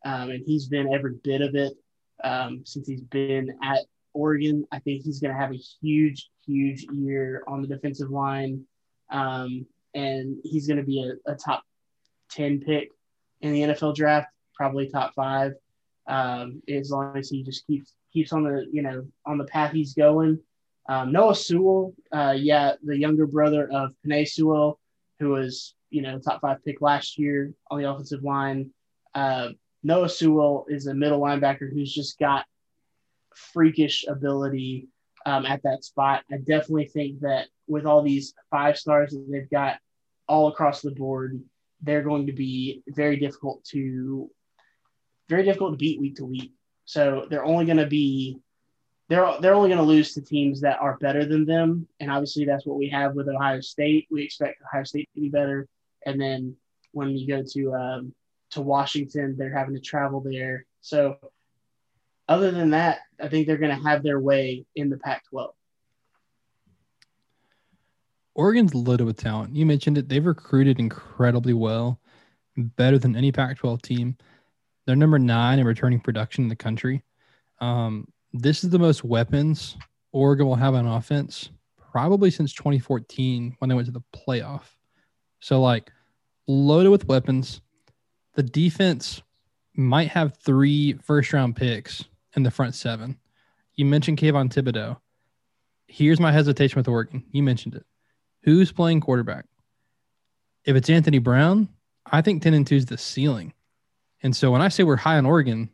um, 0.05 0.31
and 0.31 0.43
he's 0.45 0.67
been 0.67 0.93
every 0.93 1.15
bit 1.23 1.41
of 1.41 1.55
it 1.55 1.73
um, 2.25 2.63
since 2.67 2.89
he's 2.89 3.03
been 3.03 3.57
at 3.63 3.81
Oregon. 4.13 4.67
I 4.73 4.81
think 4.81 5.05
he's 5.05 5.21
going 5.21 5.33
to 5.33 5.41
have 5.41 5.53
a 5.53 5.63
huge, 5.81 6.29
huge 6.45 6.85
year 6.93 7.45
on 7.47 7.63
the 7.63 7.69
defensive 7.69 8.11
line, 8.11 8.65
um, 9.11 9.65
and 9.95 10.39
he's 10.43 10.67
going 10.67 10.79
to 10.79 10.85
be 10.85 11.09
a, 11.27 11.33
a 11.33 11.37
top 11.37 11.63
10 12.33 12.61
pick 12.61 12.89
in 13.41 13.53
the 13.53 13.61
NFL 13.63 13.95
draft 13.95 14.29
probably 14.61 14.91
top 14.91 15.15
five. 15.15 15.55
Um, 16.07 16.63
as 16.69 16.91
long 16.91 17.17
as 17.17 17.31
he 17.31 17.43
just 17.43 17.67
keeps 17.67 17.95
keeps 18.13 18.33
on 18.33 18.43
the 18.43 18.67
you 18.71 18.83
know 18.83 19.07
on 19.25 19.39
the 19.39 19.45
path 19.45 19.73
he's 19.73 19.95
going. 19.95 20.39
Um, 20.87 21.13
Noah 21.13 21.35
Sewell, 21.35 21.95
uh, 22.13 22.35
yeah, 22.37 22.75
the 22.83 22.99
younger 22.99 23.27
brother 23.27 23.71
of 23.73 23.95
Penei 24.05 24.29
Sewell, 24.29 24.79
who 25.19 25.31
was 25.31 25.75
you 25.89 26.03
know 26.03 26.19
top 26.19 26.43
five 26.43 26.63
pick 26.63 26.83
last 26.83 27.19
year 27.19 27.55
on 27.71 27.81
the 27.81 27.91
offensive 27.91 28.23
line. 28.23 28.71
Uh, 29.15 29.51
Noah 29.83 30.11
Sewell 30.11 30.67
is 30.69 30.87
a 30.87 30.95
middle 30.95 31.21
linebacker 31.21 31.73
who's 31.73 31.95
just 31.95 32.19
got 32.19 32.45
freakish 33.35 34.05
ability 34.07 34.89
um, 35.25 35.47
at 35.47 35.63
that 35.63 35.85
spot. 35.85 36.23
I 36.31 36.37
definitely 36.37 36.87
think 36.87 37.21
that 37.21 37.49
with 37.67 37.87
all 37.87 38.03
these 38.03 38.35
five 38.51 38.77
stars 38.77 39.13
that 39.13 39.27
they've 39.31 39.49
got 39.49 39.79
all 40.29 40.49
across 40.49 40.83
the 40.83 40.91
board, 40.91 41.41
they're 41.81 42.03
going 42.03 42.27
to 42.27 42.33
be 42.33 42.83
very 42.89 43.17
difficult 43.17 43.65
to 43.65 44.31
very 45.31 45.45
difficult 45.45 45.73
to 45.73 45.79
beat 45.79 46.01
week 46.01 46.17
to 46.17 46.27
week. 46.27 46.53
So 46.85 47.27
they're 47.31 47.45
only 47.45 47.65
going 47.65 47.79
to 47.79 47.87
be 47.87 48.39
they're 49.09 49.41
they're 49.41 49.55
only 49.55 49.69
going 49.69 49.81
to 49.81 49.85
lose 49.85 50.15
to 50.15 50.21
teams 50.21 50.61
that 50.61 50.81
are 50.81 50.97
better 50.99 51.25
than 51.25 51.45
them, 51.45 51.87
and 51.99 52.11
obviously 52.11 52.45
that's 52.45 52.67
what 52.67 52.79
we 52.79 52.89
have 52.91 53.15
with 53.15 53.29
Ohio 53.29 53.61
State. 53.61 54.07
We 54.11 54.23
expect 54.23 54.63
Ohio 54.63 54.85
State 54.85 55.09
to 55.15 55.21
be 55.21 55.29
better, 55.29 55.67
and 56.07 56.21
then 56.21 56.57
when 56.93 57.17
you 57.17 57.27
go 57.27 57.43
to 57.43 57.75
um, 57.75 58.15
to 58.51 58.61
Washington, 58.61 59.37
they're 59.37 59.57
having 59.57 59.75
to 59.75 59.81
travel 59.81 60.21
there. 60.21 60.65
So 60.81 61.17
other 62.29 62.53
than 62.53 62.71
that, 62.71 63.01
I 63.21 63.29
think 63.29 63.47
they're 63.47 63.57
going 63.57 63.77
to 63.77 63.89
have 63.89 64.05
their 64.05 64.21
way 64.21 64.65
in 64.77 64.91
the 64.91 64.99
Pac-12. 64.99 65.51
Oregon's 68.35 68.75
loaded 68.77 69.07
with 69.07 69.17
talent. 69.17 69.57
You 69.57 69.67
mentioned 69.67 69.99
it; 69.99 70.09
they've 70.09 70.25
recruited 70.25 70.79
incredibly 70.79 71.53
well, 71.53 72.01
better 72.57 72.99
than 72.99 73.17
any 73.17 73.33
Pac-12 73.33 73.83
team. 73.83 74.17
They're 74.87 74.97
number 74.97 75.19
nine 75.19 75.59
in 75.59 75.67
returning 75.67 76.01
production 76.01 76.45
in 76.45 76.49
the 76.49 76.57
country. 76.57 77.03
Um, 77.61 78.09
this 78.33 78.65
is 78.65 78.71
the 78.71 78.79
most 78.79 79.05
weapons 79.05 79.77
Oregon 80.13 80.47
will 80.47 80.57
have 80.57 80.75
on 80.75 80.87
offense 80.87 81.51
probably 81.93 82.31
since 82.31 82.53
2014 82.53 83.57
when 83.59 83.69
they 83.69 83.75
went 83.75 83.87
to 83.87 83.93
the 83.93 84.03
playoff. 84.15 84.63
So, 85.41 85.61
like, 85.61 85.91
loaded 86.47 86.91
with 86.91 87.09
weapons. 87.09 87.61
The 88.35 88.43
defense 88.43 89.23
might 89.75 90.09
have 90.09 90.37
three 90.37 90.95
first 90.95 91.33
round 91.33 91.57
picks 91.57 92.05
in 92.37 92.43
the 92.43 92.51
front 92.51 92.75
seven. 92.75 93.19
You 93.75 93.85
mentioned 93.87 94.19
Kayvon 94.19 94.53
Thibodeaux. 94.53 94.99
Here's 95.87 96.21
my 96.21 96.31
hesitation 96.31 96.79
with 96.79 96.89
Oregon. 96.89 97.25
You 97.33 97.43
mentioned 97.43 97.75
it. 97.75 97.85
Who's 98.43 98.73
playing 98.73 99.01
quarterback? 99.01 99.47
If 100.65 100.77
it's 100.77 100.91
Anthony 100.91 101.19
Brown, 101.19 101.69
I 102.07 102.23
think 102.23 102.43
10 102.43 102.55
and 102.55 102.67
2 102.67 102.77
is 102.77 102.87
the 102.87 102.99
ceiling. 102.99 103.53
And 104.23 104.35
so 104.35 104.51
when 104.51 104.63
I 104.63 104.69
say 104.69 104.83
we're 104.83 104.97
high 104.97 105.17
on 105.17 105.27
Oregon, 105.27 105.71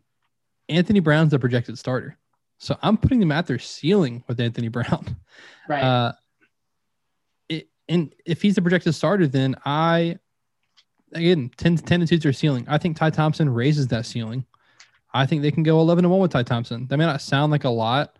Anthony 0.68 1.00
Brown's 1.00 1.30
the 1.30 1.38
projected 1.38 1.78
starter. 1.78 2.16
So 2.58 2.76
I'm 2.82 2.96
putting 2.96 3.20
them 3.20 3.32
at 3.32 3.46
their 3.46 3.58
ceiling 3.58 4.24
with 4.28 4.40
Anthony 4.40 4.68
Brown. 4.68 5.16
Right. 5.68 5.82
Uh, 5.82 6.12
it, 7.48 7.68
and 7.88 8.14
if 8.24 8.42
he's 8.42 8.54
the 8.54 8.62
projected 8.62 8.94
starter, 8.94 9.26
then 9.26 9.56
I, 9.64 10.18
again, 11.12 11.50
10, 11.56 11.78
10 11.78 12.00
and 12.00 12.08
2 12.08 12.14
is 12.14 12.22
their 12.22 12.32
ceiling. 12.32 12.64
I 12.68 12.78
think 12.78 12.96
Ty 12.96 13.10
Thompson 13.10 13.48
raises 13.48 13.88
that 13.88 14.06
ceiling. 14.06 14.44
I 15.12 15.26
think 15.26 15.42
they 15.42 15.50
can 15.50 15.62
go 15.62 15.80
11 15.80 16.04
and 16.04 16.12
1 16.12 16.20
with 16.20 16.30
Ty 16.30 16.44
Thompson. 16.44 16.86
That 16.88 16.98
may 16.98 17.06
not 17.06 17.20
sound 17.20 17.52
like 17.52 17.64
a 17.64 17.70
lot 17.70 18.18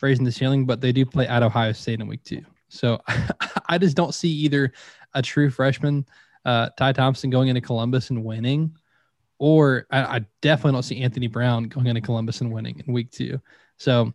raising 0.00 0.24
the 0.24 0.32
ceiling, 0.32 0.66
but 0.66 0.80
they 0.80 0.92
do 0.92 1.04
play 1.06 1.26
at 1.26 1.42
Ohio 1.42 1.72
State 1.72 2.00
in 2.00 2.06
week 2.06 2.22
two. 2.22 2.42
So 2.68 3.00
I 3.68 3.78
just 3.78 3.96
don't 3.96 4.14
see 4.14 4.28
either 4.28 4.72
a 5.14 5.22
true 5.22 5.50
freshman, 5.50 6.06
uh, 6.44 6.70
Ty 6.76 6.92
Thompson, 6.92 7.30
going 7.30 7.48
into 7.48 7.60
Columbus 7.60 8.10
and 8.10 8.24
winning 8.24 8.76
or 9.38 9.86
I, 9.90 10.02
I, 10.02 10.20
definitely 10.40 10.72
don't 10.72 10.82
see 10.82 11.02
Anthony 11.02 11.26
Brown 11.26 11.64
going 11.64 11.86
into 11.86 12.00
Columbus 12.00 12.40
and 12.40 12.52
winning 12.52 12.82
in 12.86 12.92
week 12.92 13.10
two. 13.10 13.40
So 13.76 14.12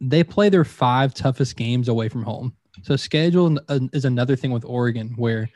they 0.00 0.24
play 0.24 0.48
their 0.48 0.64
five 0.64 1.12
toughest 1.14 1.56
games 1.56 1.88
away 1.88 2.08
from 2.08 2.22
home. 2.22 2.54
So 2.82 2.96
schedule 2.96 3.58
uh, 3.68 3.80
is 3.92 4.04
another 4.04 4.36
thing 4.36 4.52
with 4.52 4.64
Oregon 4.64 5.14
where 5.16 5.50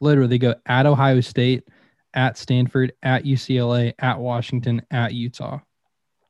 literally 0.00 0.28
they 0.28 0.38
go 0.38 0.54
at 0.66 0.86
Ohio 0.86 1.20
State, 1.20 1.66
at 2.14 2.36
Stanford, 2.36 2.92
at 3.02 3.24
UCLA, 3.24 3.94
at 3.98 4.18
Washington, 4.18 4.82
at 4.90 5.14
Utah. 5.14 5.60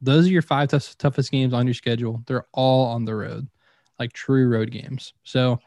Those 0.00 0.26
are 0.26 0.30
your 0.30 0.42
five 0.42 0.70
t- 0.70 0.78
toughest 0.98 1.30
games 1.30 1.52
on 1.52 1.66
your 1.66 1.74
schedule. 1.74 2.22
They're 2.26 2.46
all 2.52 2.86
on 2.86 3.04
the 3.04 3.14
road, 3.14 3.48
like 3.98 4.12
true 4.12 4.48
road 4.48 4.70
games. 4.70 5.12
So 5.24 5.60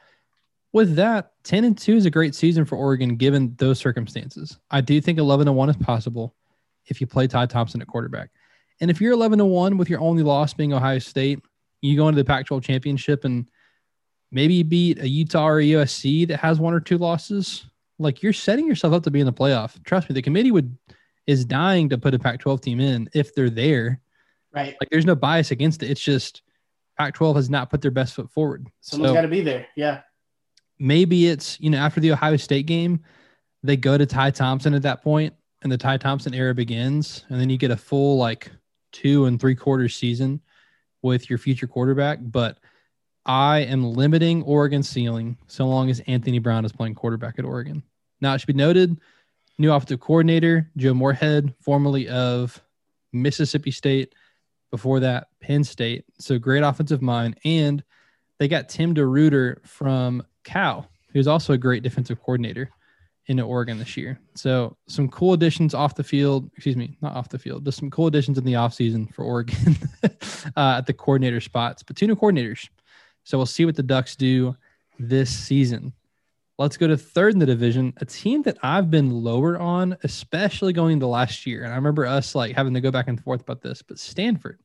with 0.73 0.95
that, 0.95 1.31
10 1.43 1.63
and 1.63 1.77
2 1.77 1.95
is 1.95 2.05
a 2.05 2.11
great 2.11 2.33
season 2.33 2.65
for 2.65 2.75
Oregon 2.75 3.15
given 3.15 3.55
those 3.57 3.79
circumstances. 3.79 4.57
I 4.71 4.81
do 4.81 4.99
think 4.99 5.19
11 5.19 5.47
and 5.47 5.55
1 5.55 5.69
is 5.69 5.77
possible 5.77 6.35
if 6.87 6.99
you 6.99 7.07
play 7.07 7.27
Ty 7.27 7.45
Thompson 7.45 7.81
at 7.81 7.87
quarterback. 7.87 8.31
And 8.81 8.89
if 8.89 8.99
you're 8.99 9.13
11 9.13 9.39
and 9.39 9.49
1 9.49 9.77
with 9.77 9.89
your 9.89 10.01
only 10.01 10.23
loss 10.23 10.53
being 10.53 10.73
Ohio 10.73 10.97
State, 10.99 11.39
you 11.81 11.95
go 11.95 12.07
into 12.07 12.19
the 12.19 12.25
Pac 12.25 12.47
12 12.47 12.63
championship 12.63 13.23
and 13.23 13.47
maybe 14.31 14.63
beat 14.63 14.99
a 14.99 15.07
Utah 15.07 15.47
or 15.47 15.59
a 15.59 15.63
USC 15.63 16.27
that 16.27 16.39
has 16.39 16.59
one 16.59 16.73
or 16.73 16.79
two 16.79 16.97
losses. 16.97 17.67
Like 17.99 18.23
you're 18.23 18.33
setting 18.33 18.67
yourself 18.67 18.93
up 18.93 19.03
to 19.03 19.11
be 19.11 19.19
in 19.19 19.27
the 19.27 19.33
playoff. 19.33 19.81
Trust 19.83 20.09
me, 20.09 20.15
the 20.15 20.21
committee 20.21 20.51
would 20.51 20.75
is 21.27 21.45
dying 21.45 21.87
to 21.89 21.97
put 21.97 22.13
a 22.13 22.19
Pac 22.19 22.39
12 22.39 22.61
team 22.61 22.79
in 22.79 23.09
if 23.13 23.35
they're 23.35 23.49
there. 23.49 24.01
Right. 24.53 24.75
Like 24.81 24.89
there's 24.89 25.05
no 25.05 25.15
bias 25.15 25.51
against 25.51 25.83
it. 25.83 25.91
It's 25.91 26.01
just 26.01 26.41
Pac 26.97 27.13
12 27.13 27.35
has 27.35 27.49
not 27.49 27.69
put 27.69 27.81
their 27.81 27.91
best 27.91 28.15
foot 28.15 28.31
forward. 28.31 28.67
Someone's 28.81 29.11
so, 29.11 29.13
got 29.13 29.21
to 29.21 29.27
be 29.27 29.41
there. 29.41 29.67
Yeah 29.75 30.01
maybe 30.79 31.27
it's 31.27 31.59
you 31.59 31.69
know 31.69 31.77
after 31.77 31.99
the 31.99 32.11
Ohio 32.11 32.37
State 32.37 32.65
game, 32.65 32.99
they 33.63 33.77
go 33.77 33.97
to 33.97 34.05
Ty 34.05 34.31
Thompson 34.31 34.73
at 34.73 34.81
that 34.83 35.03
point, 35.03 35.33
and 35.61 35.71
the 35.71 35.77
Ty 35.77 35.97
Thompson 35.97 36.33
era 36.33 36.53
begins, 36.53 37.25
and 37.29 37.39
then 37.39 37.49
you 37.49 37.57
get 37.57 37.71
a 37.71 37.77
full 37.77 38.17
like 38.17 38.51
two 38.91 39.25
and 39.25 39.39
three 39.39 39.55
quarters 39.55 39.95
season 39.95 40.41
with 41.01 41.29
your 41.29 41.39
future 41.39 41.67
quarterback. 41.67 42.19
But 42.21 42.57
I 43.25 43.59
am 43.59 43.83
limiting 43.83 44.43
Oregon's 44.43 44.89
ceiling 44.89 45.37
so 45.47 45.67
long 45.67 45.89
as 45.89 46.01
Anthony 46.01 46.39
Brown 46.39 46.65
is 46.65 46.71
playing 46.71 46.95
quarterback 46.95 47.39
at 47.39 47.45
Oregon. 47.45 47.83
Now 48.21 48.33
it 48.33 48.39
should 48.39 48.47
be 48.47 48.53
noted, 48.53 48.99
new 49.57 49.71
offensive 49.71 49.99
coordinator 49.99 50.69
Joe 50.77 50.93
Moorhead, 50.93 51.53
formerly 51.61 52.09
of 52.09 52.61
Mississippi 53.13 53.71
State, 53.71 54.13
before 54.71 54.99
that 55.01 55.27
Penn 55.39 55.63
State. 55.63 56.05
So 56.19 56.39
great 56.39 56.63
offensive 56.63 57.01
mind, 57.01 57.39
and 57.45 57.83
they 58.39 58.47
got 58.47 58.69
Tim 58.69 58.95
DeRuyter 58.95 59.65
from 59.65 60.23
Cal, 60.43 60.89
who's 61.11 61.27
also 61.27 61.53
a 61.53 61.57
great 61.57 61.83
defensive 61.83 62.19
coordinator. 62.21 62.69
into 63.27 63.43
Oregon 63.43 63.79
this 63.79 63.95
year. 63.95 64.19
So 64.35 64.75
some 64.87 65.07
cool 65.07 65.31
additions 65.31 65.73
off 65.73 65.95
the 65.95 66.03
field, 66.03 66.51
excuse 66.55 66.75
me, 66.75 66.97
not 67.01 67.15
off 67.15 67.29
the 67.29 67.39
field, 67.39 67.63
just 67.63 67.77
some 67.79 67.89
cool 67.89 68.07
additions 68.07 68.37
in 68.37 68.43
the 68.43 68.53
offseason 68.53 69.13
for 69.13 69.23
Oregon 69.23 69.77
uh, 70.57 70.75
at 70.79 70.85
the 70.85 70.93
coordinator 70.93 71.39
spots, 71.39 71.83
but 71.83 71.95
two 71.95 72.05
new 72.07 72.17
coordinators. 72.17 72.67
So 73.23 73.37
we'll 73.37 73.45
see 73.45 73.63
what 73.63 73.77
the 73.77 73.83
Ducks 73.83 74.17
do 74.17 74.57
this 74.99 75.29
season. 75.29 75.93
Let's 76.59 76.77
go 76.77 76.87
to 76.87 76.97
third 76.97 77.33
in 77.33 77.39
the 77.39 77.45
division, 77.45 77.93
a 77.97 78.05
team 78.05 78.43
that 78.43 78.57
I've 78.61 78.91
been 78.91 79.09
lower 79.09 79.57
on, 79.57 79.97
especially 80.03 80.73
going 80.73 80.93
into 80.93 81.07
last 81.07 81.47
year. 81.47 81.63
And 81.63 81.71
I 81.71 81.77
remember 81.77 82.05
us 82.05 82.35
like 82.35 82.55
having 82.55 82.73
to 82.73 82.81
go 82.81 82.91
back 82.91 83.07
and 83.07 83.21
forth 83.21 83.41
about 83.41 83.61
this, 83.61 83.81
but 83.81 83.97
Stanford, 83.97 84.59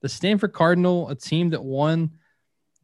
the 0.00 0.08
Stanford 0.08 0.52
Cardinal, 0.52 1.08
a 1.08 1.14
team 1.14 1.50
that 1.50 1.62
won 1.62 2.12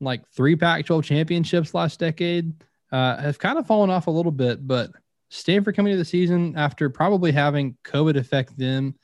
like 0.00 0.26
three 0.28 0.56
Pac 0.56 0.86
12 0.86 1.04
championships 1.04 1.74
last 1.74 2.00
decade, 2.00 2.52
uh, 2.92 3.18
have 3.18 3.38
kind 3.38 3.58
of 3.58 3.66
fallen 3.66 3.90
off 3.90 4.06
a 4.06 4.10
little 4.10 4.32
bit. 4.32 4.66
But 4.66 4.90
Stanford 5.28 5.76
coming 5.76 5.92
to 5.92 5.98
the 5.98 6.04
season 6.04 6.54
after 6.56 6.90
probably 6.90 7.32
having 7.32 7.76
COVID 7.84 8.16
affect 8.16 8.56
them 8.58 8.94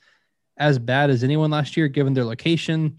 as 0.57 0.79
bad 0.79 1.09
as 1.09 1.23
anyone 1.23 1.51
last 1.51 1.77
year, 1.77 1.87
given 1.87 2.13
their 2.13 2.25
location 2.25 2.97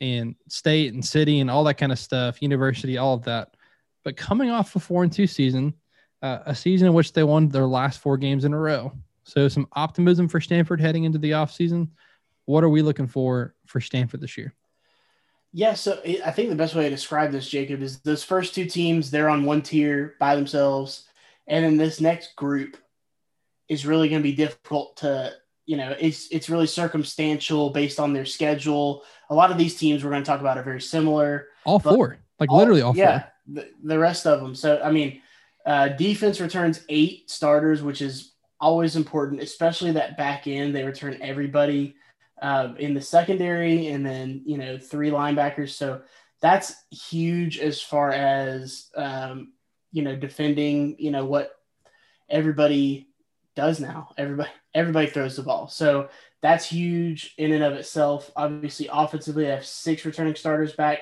and 0.00 0.34
state 0.48 0.92
and 0.92 1.04
city 1.04 1.40
and 1.40 1.50
all 1.50 1.64
that 1.64 1.74
kind 1.74 1.92
of 1.92 1.98
stuff, 1.98 2.42
university, 2.42 2.98
all 2.98 3.14
of 3.14 3.24
that. 3.24 3.54
But 4.04 4.16
coming 4.16 4.50
off 4.50 4.76
a 4.76 4.80
four 4.80 5.02
and 5.02 5.12
two 5.12 5.26
season, 5.26 5.74
uh, 6.22 6.40
a 6.46 6.54
season 6.54 6.88
in 6.88 6.94
which 6.94 7.12
they 7.12 7.22
won 7.22 7.48
their 7.48 7.66
last 7.66 8.00
four 8.00 8.16
games 8.16 8.44
in 8.44 8.52
a 8.52 8.58
row. 8.58 8.92
So 9.24 9.48
some 9.48 9.66
optimism 9.72 10.28
for 10.28 10.40
Stanford 10.40 10.80
heading 10.80 11.04
into 11.04 11.18
the 11.18 11.32
offseason. 11.32 11.88
What 12.44 12.62
are 12.62 12.68
we 12.68 12.82
looking 12.82 13.08
for 13.08 13.54
for 13.66 13.80
Stanford 13.80 14.20
this 14.20 14.36
year? 14.36 14.54
Yeah, 15.56 15.72
so 15.72 16.02
I 16.22 16.32
think 16.32 16.50
the 16.50 16.54
best 16.54 16.74
way 16.74 16.82
to 16.82 16.90
describe 16.90 17.32
this, 17.32 17.48
Jacob, 17.48 17.80
is 17.80 18.00
those 18.00 18.22
first 18.22 18.54
two 18.54 18.66
teams, 18.66 19.10
they're 19.10 19.30
on 19.30 19.46
one 19.46 19.62
tier 19.62 20.14
by 20.20 20.36
themselves. 20.36 21.08
And 21.46 21.64
then 21.64 21.78
this 21.78 21.98
next 21.98 22.36
group 22.36 22.76
is 23.66 23.86
really 23.86 24.10
going 24.10 24.20
to 24.20 24.28
be 24.28 24.36
difficult 24.36 24.98
to, 24.98 25.32
you 25.64 25.78
know, 25.78 25.96
it's 25.98 26.28
it's 26.28 26.50
really 26.50 26.66
circumstantial 26.66 27.70
based 27.70 27.98
on 27.98 28.12
their 28.12 28.26
schedule. 28.26 29.02
A 29.30 29.34
lot 29.34 29.50
of 29.50 29.56
these 29.56 29.78
teams 29.78 30.04
we're 30.04 30.10
going 30.10 30.22
to 30.22 30.26
talk 30.26 30.40
about 30.40 30.58
are 30.58 30.62
very 30.62 30.82
similar. 30.82 31.46
All 31.64 31.78
four, 31.78 32.18
like 32.38 32.50
all, 32.52 32.58
literally 32.58 32.82
all 32.82 32.94
yeah, 32.94 33.20
four 33.20 33.32
the, 33.46 33.70
the 33.82 33.98
rest 33.98 34.26
of 34.26 34.42
them. 34.42 34.54
So, 34.54 34.78
I 34.84 34.90
mean, 34.90 35.22
uh, 35.64 35.88
defense 35.88 36.38
returns 36.38 36.84
eight 36.90 37.30
starters, 37.30 37.82
which 37.82 38.02
is 38.02 38.34
always 38.60 38.94
important, 38.94 39.40
especially 39.40 39.92
that 39.92 40.18
back 40.18 40.46
end. 40.46 40.76
They 40.76 40.84
return 40.84 41.16
everybody 41.22 41.96
uh, 42.40 42.74
in 42.78 42.94
the 42.94 43.00
secondary 43.00 43.88
and 43.88 44.04
then, 44.04 44.42
you 44.44 44.58
know, 44.58 44.78
three 44.78 45.10
linebackers. 45.10 45.70
So 45.70 46.02
that's 46.40 46.74
huge 46.90 47.58
as 47.58 47.80
far 47.80 48.12
as, 48.12 48.90
um, 48.96 49.52
you 49.92 50.02
know, 50.02 50.16
defending, 50.16 50.96
you 50.98 51.10
know, 51.10 51.24
what 51.24 51.52
everybody 52.28 53.08
does 53.54 53.80
now. 53.80 54.10
Everybody, 54.18 54.50
everybody 54.74 55.06
throws 55.08 55.36
the 55.36 55.42
ball. 55.42 55.68
So 55.68 56.08
that's 56.42 56.68
huge 56.68 57.34
in 57.38 57.52
and 57.52 57.64
of 57.64 57.72
itself. 57.72 58.30
Obviously, 58.36 58.88
offensively, 58.92 59.44
they 59.44 59.50
have 59.50 59.66
six 59.66 60.04
returning 60.04 60.34
starters 60.34 60.74
back. 60.74 61.00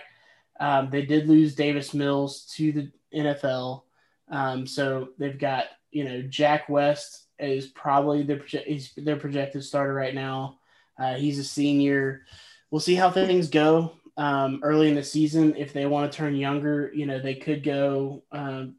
Um, 0.61 0.89
they 0.91 1.05
did 1.05 1.29
lose 1.29 1.57
Davis 1.57 1.93
Mills 1.93 2.47
to 2.57 2.73
the 2.73 2.93
NFL. 3.15 3.83
Um, 4.31 4.67
so 4.67 5.09
they've 5.19 5.39
got, 5.39 5.67
you 5.91 6.05
know, 6.05 6.23
Jack 6.23 6.69
West 6.69 7.27
is 7.39 7.67
probably 7.67 8.23
their, 8.23 8.39
he's 8.39 8.93
their 8.97 9.17
projected 9.17 9.65
starter 9.65 9.93
right 9.93 10.15
now. 10.15 10.59
Uh, 10.99 11.15
he's 11.15 11.39
a 11.39 11.45
senior. 11.45 12.23
We'll 12.71 12.81
see 12.81 12.95
how 12.95 13.11
things 13.11 13.49
go 13.49 13.93
um, 14.17 14.61
early 14.63 14.89
in 14.89 14.95
the 14.95 15.03
season. 15.03 15.57
If 15.57 15.73
they 15.73 15.87
want 15.87 16.11
to 16.11 16.17
turn 16.17 16.37
younger, 16.37 16.91
you 16.95 17.07
know, 17.07 17.19
they 17.19 17.35
could 17.35 17.63
go 17.63 18.23
um, 18.33 18.77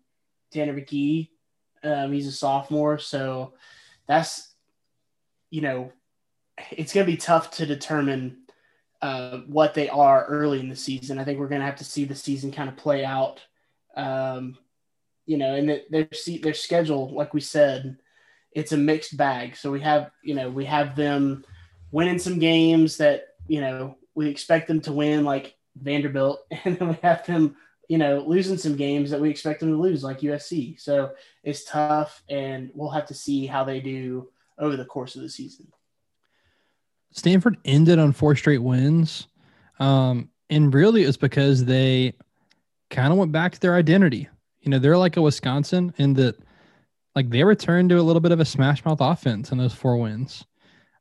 Tanner 0.51 0.73
McKee. 0.73 1.29
Um, 1.83 2.11
he's 2.11 2.27
a 2.27 2.31
sophomore. 2.31 2.97
So 2.97 3.53
that's, 4.07 4.53
you 5.49 5.61
know, 5.61 5.91
it's 6.71 6.93
going 6.93 7.05
to 7.05 7.11
be 7.11 7.17
tough 7.17 7.51
to 7.51 7.65
determine 7.65 8.37
uh, 9.01 9.39
what 9.47 9.73
they 9.73 9.89
are 9.89 10.25
early 10.25 10.59
in 10.59 10.69
the 10.69 10.75
season. 10.75 11.19
I 11.19 11.23
think 11.23 11.39
we're 11.39 11.47
going 11.47 11.61
to 11.61 11.67
have 11.67 11.75
to 11.77 11.83
see 11.83 12.05
the 12.05 12.15
season 12.15 12.51
kind 12.51 12.69
of 12.69 12.77
play 12.77 13.05
out. 13.05 13.41
Um, 13.95 14.57
you 15.25 15.37
know, 15.37 15.55
and 15.55 15.69
their 15.89 16.07
their 16.41 16.53
schedule, 16.53 17.13
like 17.13 17.33
we 17.33 17.41
said, 17.41 17.97
it's 18.51 18.71
a 18.71 18.77
mixed 18.77 19.17
bag. 19.17 19.55
So 19.55 19.71
we 19.71 19.81
have, 19.81 20.11
you 20.23 20.35
know, 20.35 20.49
we 20.49 20.65
have 20.65 20.95
them 20.95 21.43
winning 21.91 22.19
some 22.19 22.39
games 22.39 22.97
that 22.97 23.27
you 23.47 23.61
know 23.61 23.97
we 24.13 24.29
expect 24.29 24.67
them 24.67 24.81
to 24.81 24.93
win, 24.93 25.23
like 25.23 25.55
Vanderbilt, 25.75 26.45
and 26.63 26.77
then 26.77 26.89
we 26.89 26.97
have 27.03 27.25
them, 27.25 27.55
you 27.87 27.97
know, 27.97 28.23
losing 28.25 28.57
some 28.57 28.75
games 28.75 29.11
that 29.11 29.21
we 29.21 29.29
expect 29.29 29.59
them 29.59 29.71
to 29.71 29.77
lose, 29.77 30.03
like 30.03 30.21
USC. 30.21 30.79
So 30.79 31.11
it's 31.43 31.65
tough, 31.65 32.23
and 32.29 32.71
we'll 32.73 32.89
have 32.91 33.07
to 33.07 33.13
see 33.13 33.45
how 33.45 33.63
they 33.63 33.79
do 33.79 34.29
over 34.57 34.77
the 34.77 34.85
course 34.85 35.15
of 35.15 35.21
the 35.21 35.29
season. 35.29 35.67
Stanford 37.11 37.57
ended 37.65 37.97
on 37.97 38.11
four 38.11 38.35
straight 38.35 38.61
wins. 38.61 39.27
Um, 39.79 40.29
and 40.49 40.73
really 40.73 41.03
it 41.03 41.07
was 41.07 41.17
because 41.17 41.65
they 41.65 42.13
kind 42.89 43.11
of 43.11 43.17
went 43.17 43.31
back 43.31 43.53
to 43.53 43.59
their 43.59 43.75
identity. 43.75 44.29
You 44.61 44.71
know, 44.71 44.79
they're 44.79 44.97
like 44.97 45.17
a 45.17 45.21
Wisconsin 45.21 45.93
in 45.97 46.13
that 46.15 46.37
like 47.15 47.29
they 47.29 47.43
returned 47.43 47.89
to 47.89 47.99
a 47.99 48.01
little 48.03 48.19
bit 48.19 48.31
of 48.31 48.39
a 48.39 48.45
smash 48.45 48.83
mouth 48.83 48.99
offense 48.99 49.51
in 49.51 49.57
those 49.57 49.73
four 49.73 49.97
wins. 49.97 50.45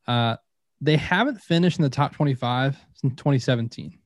Uh, 0.06 0.36
they 0.84 0.96
haven't 0.98 1.40
finished 1.40 1.78
in 1.78 1.82
the 1.82 1.90
top 1.90 2.14
25 2.14 2.76
since 2.94 3.14
2017. 3.16 3.98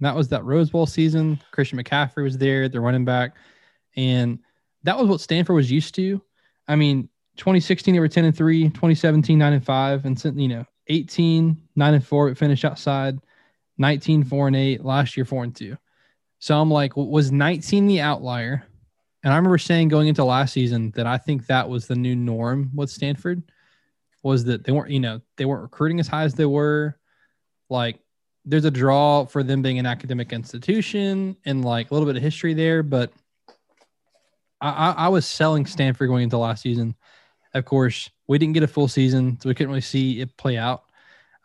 That 0.00 0.14
was 0.14 0.28
that 0.28 0.44
Rose 0.44 0.70
Bowl 0.70 0.84
season. 0.84 1.40
Christian 1.52 1.78
McCaffrey 1.78 2.24
was 2.24 2.36
there, 2.36 2.68
the 2.68 2.80
running 2.80 3.04
back. 3.04 3.36
And 3.96 4.40
that 4.82 4.98
was 4.98 5.08
what 5.08 5.20
Stanford 5.20 5.56
was 5.56 5.70
used 5.70 5.94
to. 5.94 6.20
I 6.68 6.76
mean, 6.76 7.08
2016 7.36 7.94
they 7.94 8.00
were 8.00 8.08
10 8.08 8.24
and 8.24 8.36
3, 8.36 8.64
2017 8.64 9.38
9 9.38 9.52
and 9.52 9.64
5 9.64 10.04
and 10.04 10.40
you 10.40 10.48
know, 10.48 10.64
18, 10.88 11.56
9 11.76 11.94
and 11.94 12.06
4, 12.06 12.28
it 12.28 12.38
finished 12.38 12.64
outside. 12.64 13.18
19, 13.78 14.24
4 14.24 14.46
and 14.48 14.56
8. 14.56 14.84
Last 14.84 15.16
year, 15.16 15.24
4 15.24 15.44
and 15.44 15.54
2. 15.56 15.76
So 16.38 16.60
I'm 16.60 16.70
like, 16.70 16.96
was 16.96 17.30
19 17.30 17.86
the 17.86 18.00
outlier? 18.00 18.66
And 19.22 19.32
I 19.32 19.36
remember 19.36 19.58
saying 19.58 19.88
going 19.88 20.08
into 20.08 20.24
last 20.24 20.52
season 20.52 20.92
that 20.96 21.06
I 21.06 21.18
think 21.18 21.46
that 21.46 21.68
was 21.68 21.86
the 21.86 21.96
new 21.96 22.16
norm 22.16 22.70
with 22.74 22.90
Stanford 22.90 23.42
was 24.26 24.44
that 24.44 24.64
they 24.64 24.72
weren't, 24.72 24.90
you 24.90 25.00
know, 25.00 25.20
they 25.36 25.44
weren't 25.44 25.62
recruiting 25.62 26.00
as 26.00 26.08
high 26.08 26.24
as 26.24 26.34
they 26.34 26.44
were. 26.44 26.98
Like, 27.70 28.00
there's 28.44 28.64
a 28.64 28.70
draw 28.70 29.24
for 29.24 29.42
them 29.42 29.62
being 29.62 29.78
an 29.78 29.86
academic 29.86 30.32
institution 30.32 31.36
and 31.44 31.64
like 31.64 31.90
a 31.90 31.94
little 31.94 32.06
bit 32.06 32.16
of 32.16 32.22
history 32.22 32.52
there, 32.52 32.82
but 32.82 33.12
I, 34.60 34.70
I, 34.70 34.90
I 34.90 35.08
was 35.08 35.26
selling 35.26 35.64
Stanford 35.64 36.08
going 36.08 36.24
into 36.24 36.38
last 36.38 36.62
season. 36.62 36.96
Of 37.54 37.64
course, 37.64 38.10
we 38.26 38.38
didn't 38.38 38.54
get 38.54 38.64
a 38.64 38.68
full 38.68 38.88
season, 38.88 39.38
so 39.40 39.48
we 39.48 39.54
couldn't 39.54 39.70
really 39.70 39.80
see 39.80 40.20
it 40.20 40.36
play 40.36 40.56
out. 40.56 40.84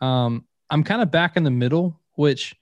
Um, 0.00 0.44
I'm 0.68 0.82
kind 0.82 1.02
of 1.02 1.10
back 1.10 1.36
in 1.36 1.44
the 1.44 1.50
middle, 1.50 2.00
which 2.14 2.54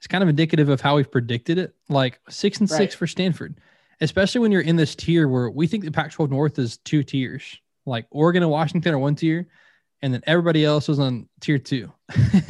is 0.00 0.08
kind 0.08 0.22
of 0.22 0.28
indicative 0.28 0.68
of 0.68 0.80
how 0.80 0.96
we've 0.96 1.10
predicted 1.10 1.58
it. 1.58 1.74
Like 1.88 2.18
six 2.28 2.58
and 2.58 2.68
right. 2.68 2.76
six 2.76 2.94
for 2.96 3.06
Stanford, 3.06 3.60
especially 4.00 4.40
when 4.40 4.50
you're 4.50 4.60
in 4.60 4.76
this 4.76 4.96
tier 4.96 5.28
where 5.28 5.50
we 5.50 5.68
think 5.68 5.84
the 5.84 5.92
Pac-12 5.92 6.30
North 6.30 6.58
is 6.58 6.78
two 6.78 7.04
tiers. 7.04 7.60
Like 7.86 8.06
Oregon 8.10 8.42
and 8.42 8.52
Washington 8.52 8.94
are 8.94 8.98
one 8.98 9.14
tier, 9.14 9.48
and 10.02 10.14
then 10.14 10.22
everybody 10.26 10.64
else 10.64 10.88
was 10.88 10.98
on 10.98 11.28
tier 11.40 11.58
two, 11.58 11.92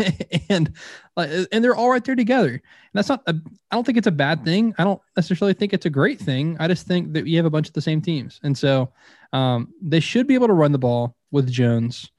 and 0.49 0.73
and 1.17 1.65
they're 1.65 1.75
all 1.75 1.91
right 1.91 2.05
there 2.05 2.15
together. 2.15 2.51
And 2.51 2.63
that's 2.93 3.09
not. 3.09 3.23
I 3.27 3.35
don't 3.73 3.85
think 3.85 3.99
it's 3.99 4.07
a 4.07 4.13
bad 4.13 4.45
thing. 4.45 4.75
I 4.79 4.85
don't 4.85 5.01
necessarily 5.17 5.55
think 5.55 5.73
it's 5.73 5.87
a 5.87 5.91
great 5.91 6.21
thing. 6.21 6.57
I 6.61 6.69
just 6.69 6.87
think 6.87 7.13
that 7.15 7.27
you 7.27 7.37
have 7.37 7.47
a 7.47 7.51
bunch 7.51 7.69
of 7.69 7.75
the 7.75 7.81
same 7.81 8.01
teams, 8.01 8.41
and 8.43 8.57
so 8.57 8.93
um, 9.33 9.73
they 9.81 10.01
should 10.01 10.27
be 10.27 10.35
able 10.35 10.49
to 10.49 10.55
run 10.55 10.73
the 10.73 10.79
ball 10.79 11.17
with 11.31 11.51
Jones. 11.51 12.11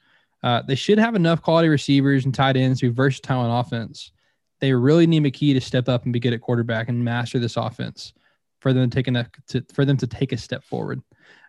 Uh, 0.41 0.61
they 0.61 0.75
should 0.75 0.97
have 0.97 1.15
enough 1.15 1.41
quality 1.41 1.67
receivers 1.67 2.25
and 2.25 2.33
tight 2.33 2.55
ends 2.55 2.79
to 2.79 2.89
be 2.89 2.95
versatile 2.95 3.45
in 3.45 3.51
offense. 3.51 4.11
They 4.59 4.73
really 4.73 5.07
need 5.07 5.23
McKee 5.23 5.53
to 5.53 5.61
step 5.61 5.89
up 5.89 6.03
and 6.03 6.13
be 6.13 6.19
good 6.19 6.33
at 6.33 6.41
quarterback 6.41 6.89
and 6.89 7.03
master 7.03 7.39
this 7.39 7.57
offense 7.57 8.13
for 8.59 8.73
them 8.73 8.89
to 8.89 8.95
take 8.95 9.07
a 9.07 9.29
to, 9.49 9.65
for 9.73 9.85
them 9.85 9.97
to 9.97 10.07
take 10.07 10.31
a 10.31 10.37
step 10.37 10.63
forward. 10.63 11.01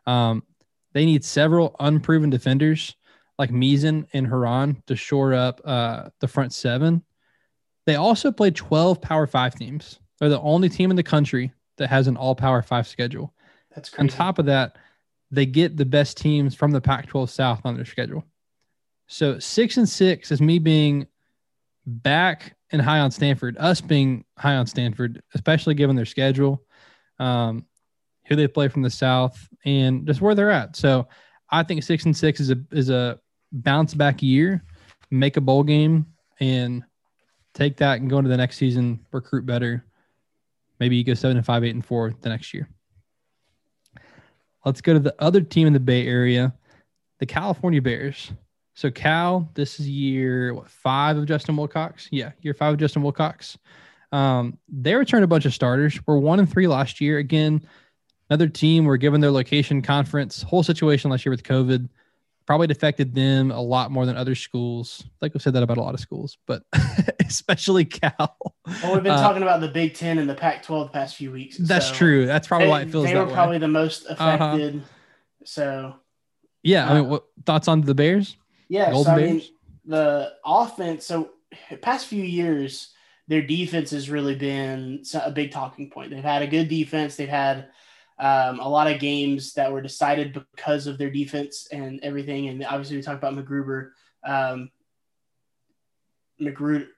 Um, 0.07 0.43
they 0.93 1.05
need 1.05 1.25
several 1.25 1.77
unproven 1.79 2.31
defenders 2.31 2.97
like 3.41 3.51
Meason 3.51 4.07
and 4.13 4.27
Herron 4.27 4.83
to 4.87 4.95
shore 4.95 5.33
up 5.33 5.63
uh, 5.65 6.11
the 6.21 6.29
front 6.29 6.53
seven. 6.53 7.03
They 7.87 7.97
also 7.97 8.31
play 8.31 8.51
12 8.51 9.01
Power 9.01 9.27
Five 9.27 9.55
teams. 9.55 9.99
They're 10.19 10.29
the 10.29 10.39
only 10.43 10.69
team 10.69 10.91
in 10.91 10.97
the 10.97 11.03
country 11.03 11.51
that 11.79 11.89
has 11.89 12.07
an 12.07 12.19
all 12.19 12.35
Power 12.35 12.61
Five 12.61 12.87
schedule. 12.87 13.33
That's 13.75 13.89
crazy. 13.89 14.03
On 14.03 14.09
top 14.09 14.39
of 14.39 14.45
that, 14.45 14.77
they 15.31 15.47
get 15.47 15.79
the 15.79 15.87
best 15.87 16.19
teams 16.19 16.55
from 16.55 16.71
the 16.71 16.83
Pac 16.83 17.07
12 17.07 17.31
South 17.31 17.63
on 17.65 17.77
their 17.77 17.87
schedule. 17.87 18.27
So 19.07 19.39
six 19.39 19.79
and 19.79 19.89
six 19.89 20.31
is 20.31 20.43
me 20.43 20.59
being 20.59 21.07
back 21.87 22.55
and 22.73 22.83
high 22.83 22.99
on 22.99 23.11
Stanford, 23.11 23.57
us 23.57 23.81
being 23.81 24.27
high 24.37 24.57
on 24.57 24.67
Stanford, 24.67 25.23
especially 25.35 25.75
given 25.75 25.97
their 25.97 26.05
schedule, 26.05 26.63
um, 27.19 27.65
who 28.27 28.37
they 28.37 28.49
play 28.49 28.69
from 28.69 28.83
the 28.83 28.91
South, 28.91 29.49
and 29.65 30.07
just 30.07 30.21
where 30.21 30.35
they're 30.35 30.51
at. 30.51 30.77
So 30.77 31.09
I 31.49 31.63
think 31.63 31.83
six 31.83 32.05
and 32.05 32.15
six 32.15 32.39
is 32.39 32.51
a 32.51 32.63
is 32.71 32.91
a 32.91 33.19
bounce 33.53 33.95
back 33.95 34.23
year, 34.23 34.65
make 35.11 35.37
a 35.37 35.41
bowl 35.41 35.63
game, 35.63 36.07
and 36.41 36.85
take 37.55 37.77
that 37.79 38.01
and 38.01 38.09
go 38.09 38.19
into 38.19 38.31
the 38.31 38.37
next 38.37 38.57
season, 38.57 39.01
recruit 39.13 39.47
better. 39.47 39.85
Maybe 40.79 40.97
you 40.97 41.05
go 41.05 41.15
seven 41.15 41.37
and 41.37 41.45
five, 41.45 41.65
eight 41.65 41.75
and 41.75 41.85
four 41.85 42.15
the 42.21 42.29
next 42.29 42.55
year. 42.55 42.69
let's 44.65 44.81
go 44.81 44.93
to 44.93 44.99
the 44.99 45.15
other 45.19 45.41
team 45.41 45.67
in 45.67 45.73
the 45.73 45.81
Bay 45.81 46.07
Area, 46.07 46.55
the 47.19 47.27
California 47.27 47.83
Bears. 47.83 48.33
So 48.75 48.91
Cal, 48.91 49.51
this 49.55 49.81
is 49.81 49.89
year 49.89 50.55
what, 50.55 50.71
five 50.71 51.17
of 51.17 51.27
Justin 51.27 51.57
Wilcox. 51.57 52.09
Yeah, 52.11 52.33
year 52.41 52.55
five 52.55 52.73
of 52.75 52.79
Justin 52.79 53.03
Wilcox. 53.03 53.59
Um, 54.13 54.59
they 54.69 54.95
returned 54.95 55.25
a 55.25 55.29
bunch 55.29 55.45
of 55.45 55.55
starters. 55.55 55.99
We're 56.07 56.19
one 56.19 56.39
and 56.39 56.51
three 56.51 56.67
last 56.67 57.01
year. 57.01 57.19
Again, 57.19 57.63
another 58.29 58.49
team. 58.49 58.85
We're 58.85 58.97
given 58.97 59.21
their 59.21 59.31
location 59.31 59.83
conference. 59.83 60.43
Whole 60.43 60.63
situation 60.63 61.11
last 61.11 61.25
year 61.27 61.31
with 61.31 61.43
COVID 61.43 61.89
probably 62.47 62.69
affected 62.71 63.15
them 63.15 63.51
a 63.51 63.61
lot 63.61 63.91
more 63.91 64.07
than 64.07 64.17
other 64.17 64.35
schools. 64.35 65.05
Like 65.21 65.35
we've 65.35 65.43
said 65.43 65.53
that 65.55 65.63
about 65.63 65.79
a 65.79 65.83
lot 65.83 65.95
of 65.95 66.01
schools, 66.01 66.39
but 66.47 66.63
especially 67.27 67.85
Cal. 67.85 68.37
Well, 68.83 68.95
we've 68.95 69.03
been 69.03 69.13
uh, 69.13 69.21
talking 69.21 69.43
about 69.43 69.61
the 69.61 69.69
Big 69.69 69.95
Ten 69.95 70.19
and 70.19 70.29
the 70.29 70.35
Pac-12 70.35 70.87
the 70.87 70.93
past 70.93 71.17
few 71.17 71.31
weeks. 71.31 71.57
That's 71.57 71.89
so 71.89 71.95
true. 71.95 72.27
That's 72.27 72.49
probably 72.49 72.67
they, 72.67 72.71
why 72.71 72.81
it 72.83 72.91
feels. 72.91 73.05
Like 73.05 73.15
they 73.15 73.21
were 73.21 73.27
way. 73.27 73.33
probably 73.33 73.59
the 73.59 73.69
most 73.69 74.07
uh-huh. 74.07 74.31
affected. 74.31 74.77
Uh-huh. 74.77 74.85
So. 75.45 75.95
Yeah, 76.63 76.87
uh, 76.87 76.91
I 76.91 77.01
mean, 77.01 77.09
what 77.09 77.25
thoughts 77.47 77.69
on 77.69 77.81
the 77.83 77.95
Bears? 77.95 78.37
Yeah, 78.69 78.93
so, 78.93 79.11
I 79.11 79.17
mean, 79.17 79.43
the 79.85 80.33
offense. 80.45 81.07
So 81.07 81.31
past 81.81 82.07
few 82.07 82.23
years, 82.23 82.93
their 83.29 83.43
defense 83.43 83.91
has 83.91 84.11
really 84.11 84.35
been 84.35 85.03
a 85.15 85.31
big 85.31 85.53
talking 85.53 85.91
point. 85.91 86.11
They've 86.11 86.23
had 86.23 86.43
a 86.43 86.47
good 86.47 86.69
defense. 86.69 87.17
They've 87.17 87.29
had 87.29 87.69
um, 88.21 88.61
a 88.61 88.69
lot 88.69 88.87
of 88.87 89.01
games 89.01 89.55
that 89.55 89.73
were 89.73 89.81
decided 89.81 90.35
because 90.55 90.87
of 90.87 90.99
their 90.99 91.11
defense 91.11 91.67
and 91.73 92.01
everything. 92.03 92.49
And 92.49 92.65
obviously, 92.65 92.97
we 92.97 93.03
talked 93.03 93.19
about 93.19 93.35
McGruber, 93.35 93.91
um, 94.25 94.71
McGruder, 96.41 96.89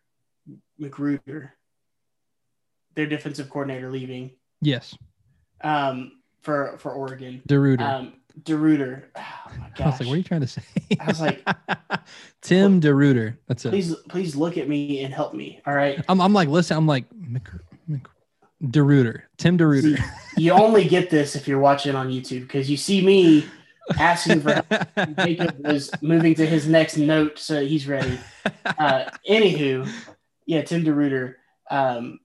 McGruder, 0.81 1.51
their 2.97 3.07
defensive 3.07 3.49
coordinator 3.49 3.91
leaving. 3.91 4.33
Yes. 4.61 4.97
Um, 5.63 6.23
for 6.43 6.77
for 6.79 6.93
Oregon. 6.93 7.41
DeRuyter. 7.49 7.81
Um, 7.81 8.15
DeRuyter. 8.43 9.05
Oh 9.15 9.53
my 9.59 9.71
gosh. 9.77 9.81
I 9.81 9.91
was 9.91 10.01
like, 10.01 10.09
what 10.09 10.15
are 10.15 10.17
you 10.17 10.23
trying 10.25 10.41
to 10.41 10.47
say? 10.49 10.63
I 11.01 11.07
was 11.07 11.21
like, 11.21 11.47
Tim 12.41 12.73
well, 12.73 12.81
DeRuyter. 12.81 13.37
That's 13.47 13.65
it. 13.65 13.71
Please, 13.71 13.95
please 14.09 14.35
look 14.35 14.59
at 14.59 14.69
me 14.69 15.05
and 15.05 15.15
help 15.15 15.35
me. 15.35 15.61
All 15.67 15.75
right. 15.75 16.03
I'm, 16.09 16.21
I'm 16.21 16.33
like, 16.33 16.49
listen, 16.49 16.77
I'm 16.77 16.87
like, 16.87 17.05
Mc, 17.15 17.49
Mc, 18.62 18.72
DeRuyter, 18.72 19.22
Tim 19.37 19.59
DeRuyter. 19.59 19.98
See, 19.98 20.42
you 20.42 20.53
only 20.53 20.87
get 20.87 21.11
this 21.11 21.37
if 21.37 21.48
you're 21.48 21.59
watching 21.59 21.94
on 21.94 22.09
YouTube 22.09 22.42
because 22.42 22.70
you 22.70 22.77
see 22.77 23.05
me 23.05 23.44
asking 23.98 24.40
for 24.40 24.53
help. 24.53 25.16
Jacob 25.18 25.66
was 25.66 25.90
moving 26.01 26.35
to 26.37 26.46
his 26.46 26.66
next 26.66 26.96
note 26.96 27.38
so 27.38 27.64
he's 27.64 27.87
ready. 27.87 28.18
Uh, 28.64 29.05
anywho, 29.29 29.88
yeah, 30.46 30.62
Tim 30.62 30.85
DeRuyter, 30.85 31.35
um, 31.70 32.20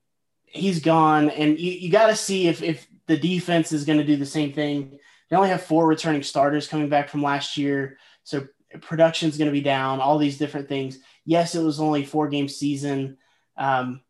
he's 0.46 0.80
gone, 0.80 1.30
and 1.30 1.60
you, 1.60 1.72
you 1.72 1.92
got 1.92 2.08
to 2.08 2.16
see 2.16 2.48
if 2.48 2.62
if 2.62 2.88
the 3.08 3.18
defense 3.18 3.72
is 3.72 3.86
going 3.86 4.00
to 4.00 4.06
do 4.06 4.16
the 4.16 4.26
same 4.26 4.54
thing. 4.54 5.00
They 5.30 5.36
only 5.36 5.50
have 5.50 5.64
four 5.64 5.88
returning 5.88 6.24
starters 6.24 6.68
coming 6.68 6.90
back 6.90 7.10
from 7.10 7.22
last 7.24 7.58
year, 7.58 7.98
so 8.24 8.48
production's 8.82 9.38
going 9.38 9.48
to 9.48 9.54
be 9.54 9.62
down. 9.62 10.00
All 10.00 10.18
these 10.18 10.38
different 10.38 10.68
things. 10.68 11.00
Yes, 11.26 11.56
it 11.56 11.64
was 11.64 11.80
only 11.80 12.06
four 12.06 12.28
game 12.30 12.48
season. 12.48 13.18
Um, 13.58 14.02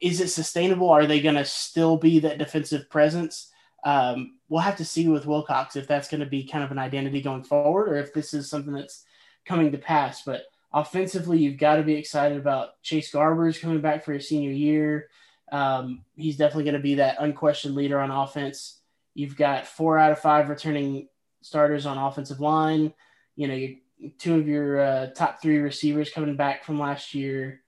is 0.00 0.20
it 0.20 0.28
sustainable? 0.28 0.90
Are 0.90 1.06
they 1.06 1.20
going 1.20 1.34
to 1.34 1.44
still 1.44 1.96
be 1.96 2.20
that 2.20 2.38
defensive 2.38 2.88
presence? 2.90 3.50
Um, 3.84 4.38
we'll 4.48 4.60
have 4.60 4.76
to 4.76 4.84
see 4.84 5.08
with 5.08 5.26
Wilcox 5.26 5.76
if 5.76 5.86
that's 5.86 6.08
going 6.08 6.20
to 6.20 6.26
be 6.26 6.44
kind 6.44 6.64
of 6.64 6.70
an 6.70 6.78
identity 6.78 7.20
going 7.20 7.44
forward 7.44 7.88
or 7.88 7.96
if 7.96 8.12
this 8.12 8.34
is 8.34 8.48
something 8.48 8.72
that's 8.72 9.04
coming 9.44 9.72
to 9.72 9.78
pass. 9.78 10.22
But 10.22 10.42
offensively, 10.72 11.38
you've 11.38 11.58
got 11.58 11.76
to 11.76 11.82
be 11.82 11.94
excited 11.94 12.38
about 12.38 12.80
Chase 12.82 13.12
Garbers 13.12 13.60
coming 13.60 13.80
back 13.80 14.04
for 14.04 14.12
his 14.12 14.28
senior 14.28 14.50
year. 14.50 15.08
Um, 15.52 16.04
he's 16.16 16.36
definitely 16.36 16.64
going 16.64 16.74
to 16.74 16.80
be 16.80 16.96
that 16.96 17.16
unquestioned 17.20 17.74
leader 17.74 18.00
on 18.00 18.10
offense. 18.10 18.80
You've 19.14 19.36
got 19.36 19.66
four 19.66 19.98
out 19.98 20.12
of 20.12 20.18
five 20.18 20.48
returning 20.48 21.08
starters 21.42 21.86
on 21.86 21.96
offensive 21.96 22.40
line. 22.40 22.92
You 23.36 23.48
know, 23.48 23.54
you, 23.54 23.76
two 24.18 24.34
of 24.34 24.48
your 24.48 24.80
uh, 24.80 25.06
top 25.10 25.40
three 25.40 25.58
receivers 25.58 26.10
coming 26.10 26.36
back 26.36 26.64
from 26.64 26.78
last 26.78 27.14
year. 27.14 27.62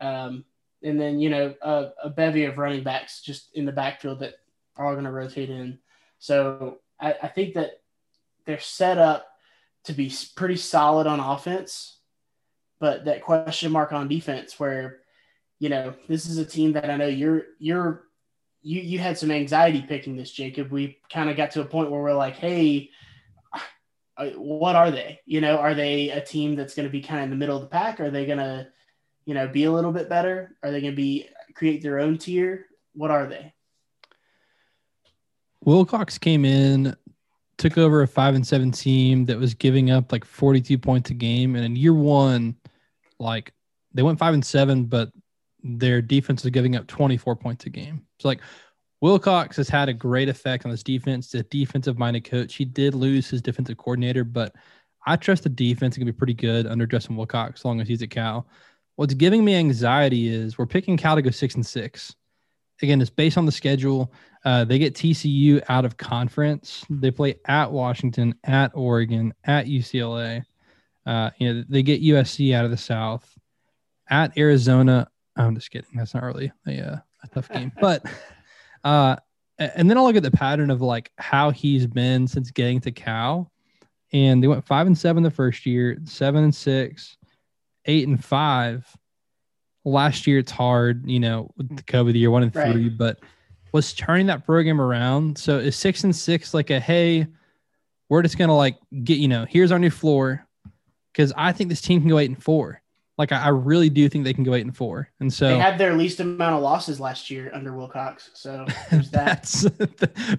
Um, 0.00 0.44
and 0.84 1.00
then 1.00 1.18
you 1.18 1.30
know 1.30 1.54
a, 1.62 1.88
a 2.04 2.10
bevy 2.10 2.44
of 2.44 2.58
running 2.58 2.84
backs 2.84 3.22
just 3.22 3.54
in 3.54 3.64
the 3.64 3.72
backfield 3.72 4.20
that 4.20 4.34
are 4.76 4.86
all 4.86 4.92
going 4.92 5.04
to 5.04 5.10
rotate 5.10 5.50
in. 5.50 5.78
So 6.18 6.78
I, 7.00 7.14
I 7.22 7.28
think 7.28 7.54
that 7.54 7.80
they're 8.44 8.60
set 8.60 8.98
up 8.98 9.26
to 9.84 9.92
be 9.92 10.12
pretty 10.36 10.56
solid 10.56 11.06
on 11.06 11.20
offense, 11.20 11.98
but 12.80 13.04
that 13.04 13.22
question 13.22 13.72
mark 13.72 13.92
on 13.92 14.08
defense, 14.08 14.58
where 14.60 14.98
you 15.58 15.68
know 15.68 15.94
this 16.08 16.26
is 16.26 16.38
a 16.38 16.44
team 16.44 16.72
that 16.72 16.90
I 16.90 16.96
know 16.96 17.06
you're 17.06 17.42
you're 17.58 18.04
you 18.62 18.80
you 18.80 18.98
had 18.98 19.18
some 19.18 19.30
anxiety 19.30 19.82
picking 19.82 20.16
this, 20.16 20.30
Jacob. 20.30 20.70
We 20.70 20.98
kind 21.12 21.30
of 21.30 21.36
got 21.36 21.52
to 21.52 21.60
a 21.60 21.66
point 21.66 21.90
where 21.90 22.02
we're 22.02 22.14
like, 22.14 22.36
hey, 22.36 22.90
what 24.36 24.76
are 24.76 24.90
they? 24.90 25.20
You 25.26 25.40
know, 25.40 25.56
are 25.56 25.74
they 25.74 26.10
a 26.10 26.20
team 26.20 26.56
that's 26.56 26.74
going 26.74 26.86
to 26.86 26.92
be 26.92 27.00
kind 27.00 27.20
of 27.20 27.24
in 27.24 27.30
the 27.30 27.36
middle 27.36 27.56
of 27.56 27.62
the 27.62 27.68
pack? 27.68 28.00
Are 28.00 28.10
they 28.10 28.26
going 28.26 28.38
to 28.38 28.68
you 29.26 29.34
know, 29.34 29.48
be 29.48 29.64
a 29.64 29.72
little 29.72 29.92
bit 29.92 30.08
better? 30.08 30.56
Are 30.62 30.70
they 30.70 30.80
going 30.80 30.92
to 30.92 30.96
be 30.96 31.28
create 31.54 31.82
their 31.82 31.98
own 32.00 32.18
tier? 32.18 32.66
What 32.94 33.10
are 33.10 33.26
they? 33.26 33.52
Wilcox 35.64 36.18
came 36.18 36.44
in, 36.44 36.94
took 37.56 37.78
over 37.78 38.02
a 38.02 38.08
five 38.08 38.34
and 38.34 38.46
seven 38.46 38.70
team 38.70 39.24
that 39.26 39.38
was 39.38 39.54
giving 39.54 39.90
up 39.90 40.12
like 40.12 40.24
42 40.24 40.76
points 40.78 41.10
a 41.10 41.14
game. 41.14 41.56
And 41.56 41.64
in 41.64 41.76
year 41.76 41.94
one, 41.94 42.56
like 43.18 43.52
they 43.94 44.02
went 44.02 44.18
five 44.18 44.34
and 44.34 44.44
seven, 44.44 44.84
but 44.84 45.10
their 45.62 46.02
defense 46.02 46.42
was 46.42 46.50
giving 46.50 46.76
up 46.76 46.86
24 46.86 47.36
points 47.36 47.64
a 47.64 47.70
game. 47.70 48.04
So 48.18 48.28
like 48.28 48.40
Wilcox 49.00 49.56
has 49.56 49.68
had 49.68 49.88
a 49.88 49.94
great 49.94 50.28
effect 50.28 50.64
on 50.64 50.70
this 50.70 50.82
defense. 50.82 51.30
The 51.30 51.42
defensive 51.44 51.98
minded 51.98 52.24
coach. 52.24 52.54
He 52.54 52.64
did 52.64 52.94
lose 52.94 53.28
his 53.28 53.40
defensive 53.40 53.78
coordinator, 53.78 54.24
but 54.24 54.54
I 55.06 55.16
trust 55.16 55.42
the 55.42 55.48
defense 55.48 55.94
is 55.94 55.98
gonna 55.98 56.12
be 56.12 56.16
pretty 56.16 56.34
good 56.34 56.66
under 56.66 56.86
Justin 56.86 57.16
Wilcox 57.16 57.60
as 57.60 57.64
long 57.64 57.80
as 57.80 57.88
he's 57.88 58.02
at 58.02 58.10
Cal. 58.10 58.46
What's 58.96 59.14
giving 59.14 59.44
me 59.44 59.54
anxiety 59.54 60.28
is 60.28 60.56
we're 60.56 60.66
picking 60.66 60.96
Cal 60.96 61.16
to 61.16 61.22
go 61.22 61.30
six 61.30 61.54
and 61.54 61.66
six. 61.66 62.14
Again, 62.82 63.00
it's 63.00 63.10
based 63.10 63.38
on 63.38 63.46
the 63.46 63.52
schedule. 63.52 64.12
Uh, 64.44 64.64
they 64.64 64.78
get 64.78 64.94
TCU 64.94 65.62
out 65.68 65.84
of 65.84 65.96
conference. 65.96 66.84
They 66.90 67.10
play 67.10 67.36
at 67.46 67.72
Washington, 67.72 68.34
at 68.44 68.72
Oregon, 68.74 69.32
at 69.44 69.66
UCLA. 69.66 70.44
Uh, 71.06 71.30
you 71.38 71.52
know, 71.52 71.64
they 71.68 71.82
get 71.82 72.02
USC 72.02 72.54
out 72.54 72.64
of 72.64 72.70
the 72.70 72.76
South, 72.76 73.28
at 74.08 74.36
Arizona. 74.38 75.08
I'm 75.36 75.54
just 75.54 75.70
kidding. 75.70 75.90
That's 75.94 76.14
not 76.14 76.22
really 76.22 76.52
a, 76.66 76.80
uh, 76.80 76.96
a 77.22 77.28
tough 77.28 77.48
game, 77.48 77.72
but 77.80 78.04
uh, 78.84 79.16
and 79.58 79.88
then 79.88 79.96
I'll 79.96 80.04
look 80.04 80.16
at 80.16 80.22
the 80.22 80.30
pattern 80.30 80.70
of 80.70 80.80
like 80.80 81.10
how 81.18 81.50
he's 81.50 81.86
been 81.86 82.26
since 82.26 82.50
getting 82.50 82.80
to 82.82 82.92
Cal, 82.92 83.50
and 84.12 84.42
they 84.42 84.46
went 84.46 84.64
five 84.64 84.86
and 84.86 84.96
seven 84.96 85.22
the 85.22 85.30
first 85.30 85.66
year, 85.66 85.98
seven 86.04 86.44
and 86.44 86.54
six, 86.54 87.16
eight 87.86 88.08
and 88.08 88.22
five. 88.22 88.86
Last 89.84 90.26
year 90.26 90.38
it's 90.38 90.52
hard, 90.52 91.08
you 91.08 91.20
know, 91.20 91.50
with 91.56 91.76
the 91.76 91.82
COVID 91.82 92.14
year, 92.14 92.30
one 92.30 92.42
and 92.42 92.52
three, 92.52 92.88
right. 92.88 92.98
but 92.98 93.20
was 93.72 93.92
turning 93.92 94.26
that 94.28 94.46
program 94.46 94.80
around. 94.80 95.36
So 95.36 95.58
is 95.58 95.76
six 95.76 96.04
and 96.04 96.14
six 96.14 96.54
like 96.54 96.70
a 96.70 96.80
hey, 96.80 97.26
we're 98.08 98.22
just 98.22 98.38
gonna 98.38 98.56
like 98.56 98.76
get, 99.02 99.18
you 99.18 99.28
know, 99.28 99.44
here's 99.48 99.72
our 99.72 99.78
new 99.78 99.90
floor. 99.90 100.46
Cause 101.14 101.32
I 101.36 101.52
think 101.52 101.70
this 101.70 101.80
team 101.80 102.00
can 102.00 102.08
go 102.08 102.18
eight 102.18 102.30
and 102.30 102.42
four. 102.42 102.80
Like 103.18 103.30
I, 103.30 103.42
I 103.42 103.48
really 103.48 103.90
do 103.90 104.08
think 104.08 104.24
they 104.24 104.32
can 104.32 104.42
go 104.42 104.54
eight 104.54 104.64
and 104.64 104.76
four. 104.76 105.10
And 105.20 105.32
so 105.32 105.48
they 105.48 105.58
had 105.58 105.78
their 105.78 105.94
least 105.94 106.20
amount 106.20 106.54
of 106.56 106.62
losses 106.62 106.98
last 106.98 107.30
year 107.30 107.50
under 107.52 107.76
Wilcox. 107.76 108.30
So 108.34 108.64
that. 108.90 109.10
that's 109.12 109.68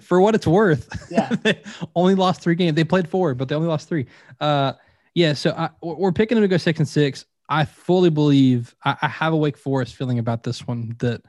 for 0.04 0.20
what 0.20 0.34
it's 0.34 0.46
worth. 0.46 0.88
Yeah. 1.10 1.28
they 1.42 1.62
only 1.94 2.14
lost 2.14 2.42
three 2.42 2.54
games. 2.54 2.74
They 2.74 2.84
played 2.84 3.08
four, 3.08 3.34
but 3.34 3.48
they 3.48 3.54
only 3.54 3.68
lost 3.68 3.88
three. 3.88 4.06
Uh 4.40 4.72
yeah, 5.14 5.32
so 5.32 5.52
I, 5.56 5.70
we're 5.82 6.12
picking 6.12 6.36
them 6.36 6.42
to 6.42 6.48
go 6.48 6.58
six 6.58 6.78
and 6.78 6.86
six. 6.86 7.24
I 7.48 7.64
fully 7.64 8.10
believe 8.10 8.74
I, 8.84 8.96
I, 9.02 9.08
have 9.08 9.32
a 9.32 9.36
Wake 9.36 9.56
Forest 9.56 9.94
feeling 9.94 10.18
about 10.18 10.42
this 10.42 10.66
one 10.66 10.96
that 10.98 11.22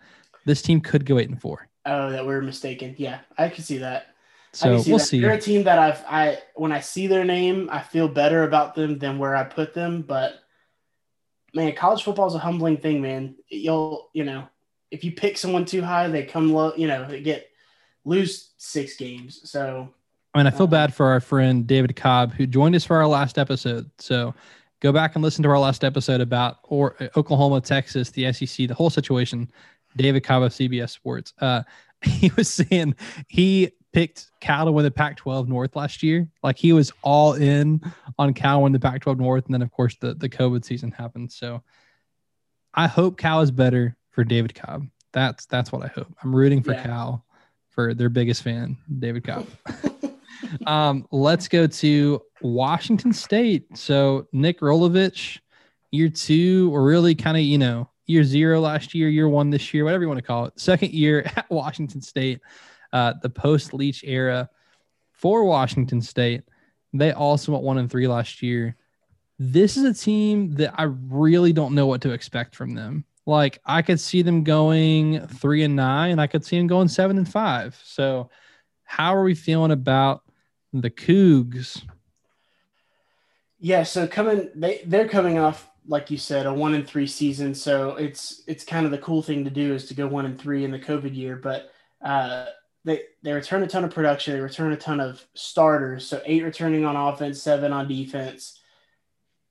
this 0.46 0.62
team 0.62 0.82
could 0.82 1.06
go 1.06 1.20
eight 1.20 1.30
and 1.30 1.40
four. 1.40 1.68
Oh, 1.86 2.10
that 2.10 2.26
we're 2.26 2.42
mistaken. 2.42 2.96
Yeah, 2.98 3.20
I 3.38 3.50
can 3.50 3.64
see 3.64 3.78
that. 3.80 4.08
So 4.54 4.80
see 4.80 4.92
we'll 4.92 5.00
that. 5.00 5.06
see. 5.06 5.22
They're 5.22 5.34
a 5.34 5.42
team 5.42 5.64
that 5.64 5.78
I've 5.78 6.04
I 6.08 6.40
when 6.56 6.72
I 6.72 6.80
see 6.80 7.08
their 7.08 7.24
name, 7.24 7.70
I 7.72 7.82
feel 7.82 8.08
better 8.08 8.44
about 8.44 8.76
them 8.76 8.98
than 8.98 9.20
where 9.20 9.36
I 9.36 9.44
put 9.44 9.74
them. 9.74 10.02
But 10.02 10.40
man, 11.54 11.76
college 11.76 12.04
football 12.04 12.28
is 12.28 12.36
a 12.36 12.40
humbling 12.40 12.78
thing, 12.78 13.02
man. 13.02 13.36
You'll 13.50 14.10
you 14.14 14.24
know 14.24 14.48
if 14.90 15.04
you 15.04 15.12
pick 15.12 15.38
someone 15.38 15.66
too 15.66 15.82
high, 15.82 16.08
they 16.08 16.24
come 16.24 16.52
low. 16.52 16.74
You 16.76 16.88
know, 16.88 17.08
they 17.08 17.22
get 17.22 17.48
lose 18.06 18.54
six 18.58 18.96
games. 18.96 19.50
So 19.50 19.94
I 20.34 20.38
mean, 20.40 20.48
I 20.48 20.52
feel 20.52 20.64
um, 20.64 20.70
bad 20.70 20.94
for 20.94 21.08
our 21.08 21.20
friend 21.20 21.68
David 21.68 21.96
Cobb 21.96 22.34
who 22.34 22.48
joined 22.48 22.76
us 22.76 22.86
for 22.86 22.98
our 22.98 23.08
last 23.08 23.38
episode. 23.38 23.90
So 24.00 24.34
go 24.80 24.92
back 24.92 25.16
and 25.16 25.24
listen 25.24 25.44
to 25.44 25.50
our 25.50 25.60
last 25.60 25.84
episode 25.84 26.22
about 26.22 26.58
or 26.64 26.96
Oklahoma, 27.16 27.62
Texas, 27.62 28.10
the 28.12 28.32
SEC, 28.32 28.68
the 28.68 28.74
whole 28.74 28.90
situation. 28.90 29.50
David 29.96 30.24
Cobb 30.24 30.44
of 30.44 30.52
CBS 30.52 30.92
Sports. 30.92 31.34
Uh, 31.40 31.64
he 32.02 32.32
was 32.38 32.50
saying 32.50 32.96
he 33.28 33.72
picked 33.92 34.30
Cal 34.40 34.66
to 34.66 34.72
win 34.72 34.86
the 34.86 34.92
Pac-12 34.92 35.48
North 35.48 35.76
last 35.76 36.04
year. 36.04 36.28
Like 36.44 36.58
he 36.58 36.72
was 36.74 36.92
all 37.02 37.34
in 37.34 37.82
on 38.20 38.34
Cal 38.34 38.62
win 38.62 38.72
the 38.72 38.80
Pac-12 38.80 39.18
North, 39.18 39.46
and 39.46 39.54
then 39.54 39.62
of 39.62 39.72
course 39.72 39.96
the 40.00 40.14
the 40.14 40.30
COVID 40.30 40.64
season 40.64 40.92
happened. 40.92 41.32
So 41.32 41.64
I 42.74 42.88
hope 42.88 43.18
Cal 43.18 43.42
is 43.42 43.52
better 43.52 43.96
for 44.12 44.24
David 44.24 44.54
Cobb. 44.54 44.88
That's 45.14 45.46
that's 45.48 45.72
what 45.72 45.84
I 45.84 45.88
hope. 45.88 46.14
I'm 46.24 46.36
rooting 46.36 46.62
for 46.62 46.74
yeah. 46.74 46.84
Cal 46.84 47.26
for 47.70 47.94
their 47.94 48.10
biggest 48.10 48.44
fan, 48.44 48.78
David 49.00 49.24
Cobb. 49.24 49.48
um, 50.66 51.08
let's 51.12 51.48
go 51.48 51.68
to 51.68 52.22
Washington 52.42 53.14
State. 53.14 53.78
So 53.78 54.28
Nick 54.32 54.62
Rolovich, 54.62 55.40
year 55.92 56.10
two, 56.10 56.74
or 56.74 56.84
really 56.84 57.16
kind 57.16 57.38
of, 57.38 57.44
you 57.44 57.58
know, 57.58 57.90
year 58.06 58.24
zero 58.24 58.60
last 58.60 58.96
year, 58.96 59.10
year 59.10 59.28
one 59.30 59.50
this 59.50 59.74
year, 59.74 59.84
whatever 59.84 60.04
you 60.04 60.08
want 60.08 60.20
to 60.20 60.26
call 60.26 60.46
it. 60.46 60.60
Second 60.60 60.94
year 60.94 61.30
at 61.36 61.50
Washington 61.50 62.02
State, 62.02 62.42
uh, 62.94 63.14
the 63.22 63.30
post 63.30 63.74
Leach 63.74 64.04
era 64.04 64.50
for 65.12 65.44
Washington 65.44 66.02
State. 66.02 66.44
They 66.94 67.12
also 67.12 67.52
went 67.52 67.64
one 67.64 67.78
and 67.78 67.92
three 67.92 68.08
last 68.08 68.42
year. 68.42 68.76
This 69.40 69.78
is 69.78 69.84
a 69.84 69.94
team 69.94 70.56
that 70.56 70.74
I 70.80 70.84
really 70.84 71.54
don't 71.54 71.76
know 71.76 71.86
what 71.86 72.02
to 72.02 72.12
expect 72.12 72.56
from 72.56 72.74
them. 72.74 73.06
Like 73.26 73.60
I 73.66 73.82
could 73.82 74.00
see 74.00 74.22
them 74.22 74.44
going 74.44 75.28
three 75.28 75.64
and 75.64 75.76
nine. 75.76 76.12
and 76.12 76.22
I 76.22 76.28
could 76.28 76.46
see 76.46 76.58
them 76.58 76.68
going 76.68 76.88
seven 76.88 77.18
and 77.18 77.30
five. 77.30 77.80
So, 77.84 78.30
how 78.86 79.14
are 79.14 79.24
we 79.24 79.36
feeling 79.36 79.72
about 79.72 80.24
the 80.74 80.90
Cougs? 80.90 81.84
Yeah, 83.60 83.84
so 83.84 84.08
coming 84.08 84.50
they 84.56 84.82
they're 84.86 85.08
coming 85.08 85.40
off 85.40 85.70
like 85.88 86.12
you 86.12 86.18
said 86.18 86.46
a 86.46 86.54
one 86.54 86.74
and 86.74 86.88
three 86.88 87.08
season. 87.08 87.56
So 87.56 87.96
it's 87.96 88.44
it's 88.48 88.64
kind 88.64 88.86
of 88.86 88.92
the 88.92 88.98
cool 89.00 89.22
thing 89.22 89.44
to 89.46 89.50
do 89.50 89.74
is 89.74 89.88
to 89.88 89.94
go 89.94 90.08
one 90.08 90.26
and 90.26 90.40
three 90.40 90.64
in 90.64 90.72
the 90.72 90.80
COVID 90.80 91.16
year. 91.16 91.36
But 91.38 91.72
uh, 92.04 92.46
they 92.84 93.04
they 93.24 93.34
return 93.34 93.64
a 93.64 93.68
ton 93.68 93.84
of 93.84 93.92
production. 93.92 94.34
They 94.34 94.42
return 94.42 94.74
a 94.74 94.78
ton 94.78 95.00
of 95.00 95.24
starters. 95.34 96.08
So 96.08 96.22
eight 96.26 96.44
returning 96.44 96.86
on 96.86 96.96
offense, 96.96 97.42
seven 97.42 97.74
on 97.74 97.88
defense. 97.88 98.60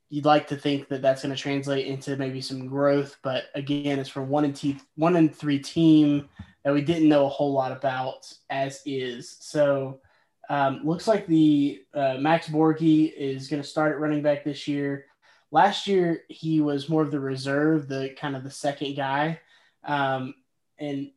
You'd 0.08 0.24
like 0.24 0.46
to 0.48 0.56
think 0.56 0.88
that 0.88 1.02
that's 1.02 1.22
going 1.22 1.34
to 1.34 1.40
translate 1.40 1.86
into 1.86 2.16
maybe 2.16 2.40
some 2.40 2.68
growth, 2.68 3.16
but 3.24 3.46
again, 3.56 3.98
it's 3.98 4.08
from 4.08 4.28
one 4.28 4.44
and 4.44 4.54
te- 4.54 4.78
one 4.94 5.16
and 5.16 5.34
three 5.34 5.58
team 5.58 6.28
that 6.62 6.72
we 6.72 6.80
didn't 6.80 7.08
know 7.08 7.26
a 7.26 7.28
whole 7.28 7.52
lot 7.52 7.72
about 7.72 8.32
as 8.48 8.82
is. 8.86 9.36
So 9.40 10.00
um, 10.48 10.80
looks 10.84 11.08
like 11.08 11.26
the 11.26 11.82
uh, 11.94 12.16
Max 12.18 12.48
Borghi 12.48 13.12
is 13.12 13.48
going 13.48 13.62
to 13.62 13.68
start 13.68 13.92
at 13.92 14.00
running 14.00 14.22
back 14.22 14.44
this 14.44 14.68
year. 14.68 15.06
Last 15.50 15.86
year 15.86 16.22
he 16.28 16.60
was 16.60 16.88
more 16.88 17.02
of 17.02 17.10
the 17.10 17.20
reserve, 17.20 17.88
the 17.88 18.14
kind 18.18 18.36
of 18.36 18.44
the 18.44 18.50
second 18.50 18.94
guy, 18.96 19.40
um, 19.84 20.34
and 20.78 21.10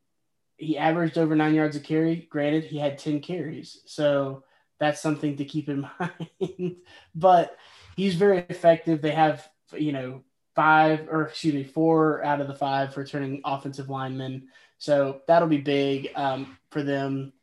he 0.57 0.77
averaged 0.77 1.17
over 1.17 1.35
nine 1.35 1.55
yards 1.55 1.75
a 1.75 1.79
carry. 1.79 2.27
Granted, 2.29 2.65
he 2.65 2.77
had 2.77 2.97
10 2.97 3.21
carries. 3.21 3.81
So 3.85 4.43
that's 4.79 5.01
something 5.01 5.37
to 5.37 5.45
keep 5.45 5.69
in 5.69 5.87
mind. 5.99 6.75
but 7.15 7.57
he's 7.95 8.15
very 8.15 8.39
effective. 8.49 9.01
They 9.01 9.11
have, 9.11 9.47
you 9.73 9.91
know, 9.93 10.23
five 10.55 11.07
or 11.09 11.23
excuse 11.23 11.53
me, 11.53 11.63
four 11.63 12.23
out 12.23 12.41
of 12.41 12.47
the 12.47 12.55
five 12.55 12.95
returning 12.97 13.41
offensive 13.45 13.89
linemen. 13.89 14.49
So 14.77 15.21
that'll 15.27 15.47
be 15.47 15.59
big 15.59 16.09
um, 16.15 16.57
for 16.71 16.83
them, 16.83 17.33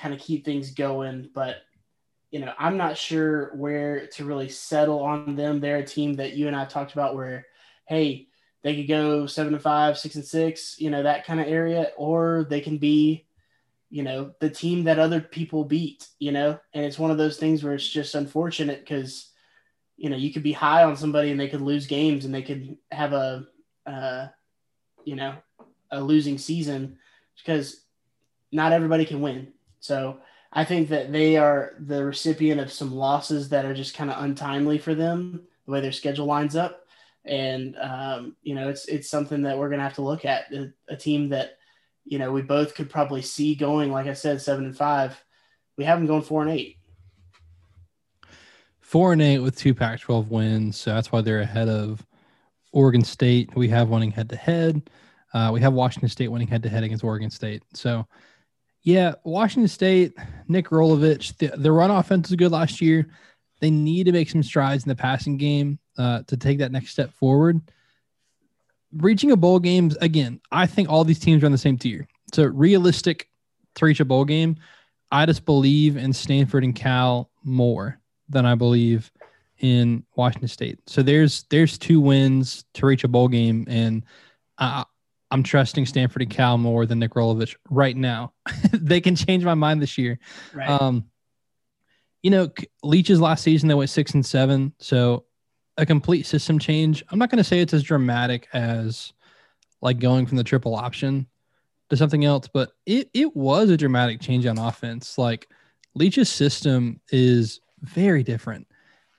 kind 0.00 0.14
of 0.14 0.20
keep 0.20 0.44
things 0.44 0.70
going. 0.72 1.30
But, 1.34 1.56
you 2.30 2.40
know, 2.40 2.52
I'm 2.58 2.76
not 2.76 2.98
sure 2.98 3.54
where 3.54 4.06
to 4.08 4.24
really 4.24 4.48
settle 4.48 5.00
on 5.00 5.36
them. 5.36 5.60
They're 5.60 5.78
a 5.78 5.86
team 5.86 6.14
that 6.14 6.34
you 6.34 6.46
and 6.46 6.56
I 6.56 6.64
talked 6.64 6.92
about 6.92 7.14
where, 7.14 7.46
hey, 7.86 8.28
they 8.62 8.74
could 8.74 8.88
go 8.88 9.26
seven 9.26 9.52
and 9.52 9.62
five, 9.62 9.98
six 9.98 10.14
and 10.14 10.24
six, 10.24 10.80
you 10.80 10.90
know, 10.90 11.02
that 11.02 11.26
kind 11.26 11.38
of 11.38 11.46
area, 11.46 11.92
or 11.96 12.46
they 12.48 12.60
can 12.60 12.78
be, 12.78 13.26
you 13.90 14.02
know, 14.02 14.32
the 14.40 14.50
team 14.50 14.84
that 14.84 14.98
other 14.98 15.20
people 15.20 15.64
beat, 15.64 16.08
you 16.18 16.32
know, 16.32 16.58
and 16.72 16.84
it's 16.84 16.98
one 16.98 17.10
of 17.10 17.18
those 17.18 17.36
things 17.36 17.62
where 17.62 17.74
it's 17.74 17.88
just 17.88 18.14
unfortunate 18.14 18.80
because, 18.80 19.30
you 19.96 20.08
know, 20.08 20.16
you 20.16 20.32
could 20.32 20.42
be 20.42 20.52
high 20.52 20.82
on 20.82 20.96
somebody 20.96 21.30
and 21.30 21.38
they 21.38 21.48
could 21.48 21.60
lose 21.60 21.86
games 21.86 22.24
and 22.24 22.34
they 22.34 22.42
could 22.42 22.76
have 22.90 23.12
a, 23.12 23.46
uh, 23.86 24.26
you 25.04 25.14
know, 25.14 25.34
a 25.90 26.00
losing 26.00 26.38
season 26.38 26.98
because 27.36 27.82
not 28.50 28.72
everybody 28.72 29.04
can 29.04 29.20
win. 29.20 29.52
So 29.84 30.18
I 30.52 30.64
think 30.64 30.88
that 30.88 31.12
they 31.12 31.36
are 31.36 31.74
the 31.78 32.04
recipient 32.04 32.60
of 32.60 32.72
some 32.72 32.94
losses 32.94 33.50
that 33.50 33.64
are 33.64 33.74
just 33.74 33.94
kind 33.94 34.10
of 34.10 34.22
untimely 34.22 34.78
for 34.78 34.94
them, 34.94 35.42
the 35.66 35.72
way 35.72 35.80
their 35.80 35.92
schedule 35.92 36.26
lines 36.26 36.56
up 36.56 36.84
and 37.24 37.76
um, 37.78 38.36
you 38.42 38.54
know 38.54 38.68
it's 38.68 38.86
it's 38.86 39.08
something 39.08 39.42
that 39.42 39.56
we're 39.56 39.70
gonna 39.70 39.82
have 39.82 39.94
to 39.94 40.02
look 40.02 40.24
at 40.24 40.52
a, 40.52 40.72
a, 40.88 40.96
team 40.96 41.30
that 41.30 41.56
you 42.04 42.18
know 42.18 42.30
we 42.30 42.42
both 42.42 42.74
could 42.74 42.90
probably 42.90 43.22
see 43.22 43.54
going 43.54 43.90
like 43.90 44.06
I 44.06 44.12
said 44.12 44.40
seven 44.40 44.66
and 44.66 44.76
five. 44.76 45.22
We 45.76 45.84
have 45.84 45.98
them 45.98 46.06
going 46.06 46.22
four 46.22 46.42
and 46.42 46.50
eight. 46.50 46.78
Four 48.80 49.12
and 49.12 49.22
eight 49.22 49.40
with 49.40 49.56
two 49.56 49.74
Pac-12 49.74 50.28
wins, 50.28 50.76
so 50.76 50.94
that's 50.94 51.10
why 51.10 51.20
they're 51.20 51.40
ahead 51.40 51.68
of 51.68 52.06
Oregon 52.70 53.02
State. 53.02 53.56
We 53.56 53.68
have 53.68 53.88
winning 53.88 54.12
head 54.12 54.28
to 54.28 54.36
head. 54.36 54.88
We 55.50 55.60
have 55.60 55.72
Washington 55.72 56.08
State 56.10 56.28
winning 56.28 56.46
head 56.46 56.62
to 56.62 56.68
head 56.68 56.84
against 56.84 57.02
Oregon 57.02 57.30
State. 57.30 57.64
So, 57.72 58.06
yeah, 58.84 59.14
Washington 59.24 59.68
State, 59.68 60.12
Nick 60.46 60.68
Rolovich, 60.68 61.36
the, 61.38 61.72
run 61.72 61.90
offense 61.90 62.28
was 62.28 62.36
good 62.36 62.52
last 62.52 62.82
year. 62.82 63.08
They 63.60 63.70
need 63.70 64.04
to 64.04 64.12
make 64.12 64.28
some 64.28 64.42
strides 64.42 64.84
in 64.84 64.90
the 64.90 64.94
passing 64.94 65.38
game 65.38 65.78
uh, 65.96 66.22
to 66.26 66.36
take 66.36 66.58
that 66.58 66.70
next 66.70 66.90
step 66.90 67.12
forward. 67.14 67.62
Reaching 68.92 69.32
a 69.32 69.36
bowl 69.36 69.58
game, 69.58 69.90
again, 70.02 70.38
I 70.52 70.66
think 70.66 70.90
all 70.90 71.02
these 71.02 71.18
teams 71.18 71.42
are 71.42 71.46
on 71.46 71.52
the 71.52 71.58
same 71.58 71.78
tier. 71.78 72.06
So 72.34 72.44
realistic 72.44 73.30
to 73.76 73.86
reach 73.86 74.00
a 74.00 74.04
bowl 74.04 74.26
game. 74.26 74.56
I 75.10 75.24
just 75.24 75.46
believe 75.46 75.96
in 75.96 76.12
Stanford 76.12 76.62
and 76.62 76.74
Cal 76.74 77.30
more 77.42 77.98
than 78.28 78.44
I 78.44 78.54
believe 78.54 79.10
in 79.60 80.04
Washington 80.14 80.48
State. 80.48 80.78
So 80.86 81.02
there's 81.02 81.44
there's 81.44 81.78
two 81.78 82.00
wins 82.00 82.64
to 82.74 82.86
reach 82.86 83.04
a 83.04 83.08
bowl 83.08 83.28
game, 83.28 83.64
and 83.68 84.04
I, 84.58 84.84
I'm 85.34 85.42
trusting 85.42 85.84
Stanford 85.86 86.22
and 86.22 86.30
Cal 86.30 86.56
more 86.58 86.86
than 86.86 87.00
Nick 87.00 87.14
Rolovich 87.14 87.56
right 87.68 87.96
now. 87.96 88.32
they 88.72 89.00
can 89.00 89.16
change 89.16 89.44
my 89.44 89.54
mind 89.54 89.82
this 89.82 89.98
year. 89.98 90.20
Right. 90.54 90.70
Um, 90.70 91.06
you 92.22 92.30
know, 92.30 92.50
Leach's 92.84 93.20
last 93.20 93.42
season 93.42 93.68
they 93.68 93.74
went 93.74 93.90
six 93.90 94.14
and 94.14 94.24
seven, 94.24 94.72
so 94.78 95.24
a 95.76 95.84
complete 95.84 96.24
system 96.24 96.60
change. 96.60 97.04
I'm 97.10 97.18
not 97.18 97.30
going 97.30 97.38
to 97.38 97.44
say 97.44 97.58
it's 97.58 97.74
as 97.74 97.82
dramatic 97.82 98.46
as 98.52 99.12
like 99.82 99.98
going 99.98 100.24
from 100.24 100.36
the 100.36 100.44
triple 100.44 100.76
option 100.76 101.26
to 101.90 101.96
something 101.96 102.24
else, 102.24 102.46
but 102.46 102.70
it 102.86 103.10
it 103.12 103.34
was 103.34 103.70
a 103.70 103.76
dramatic 103.76 104.20
change 104.20 104.46
on 104.46 104.56
offense. 104.56 105.18
Like 105.18 105.48
Leach's 105.96 106.30
system 106.30 107.00
is 107.10 107.60
very 107.80 108.22
different. 108.22 108.68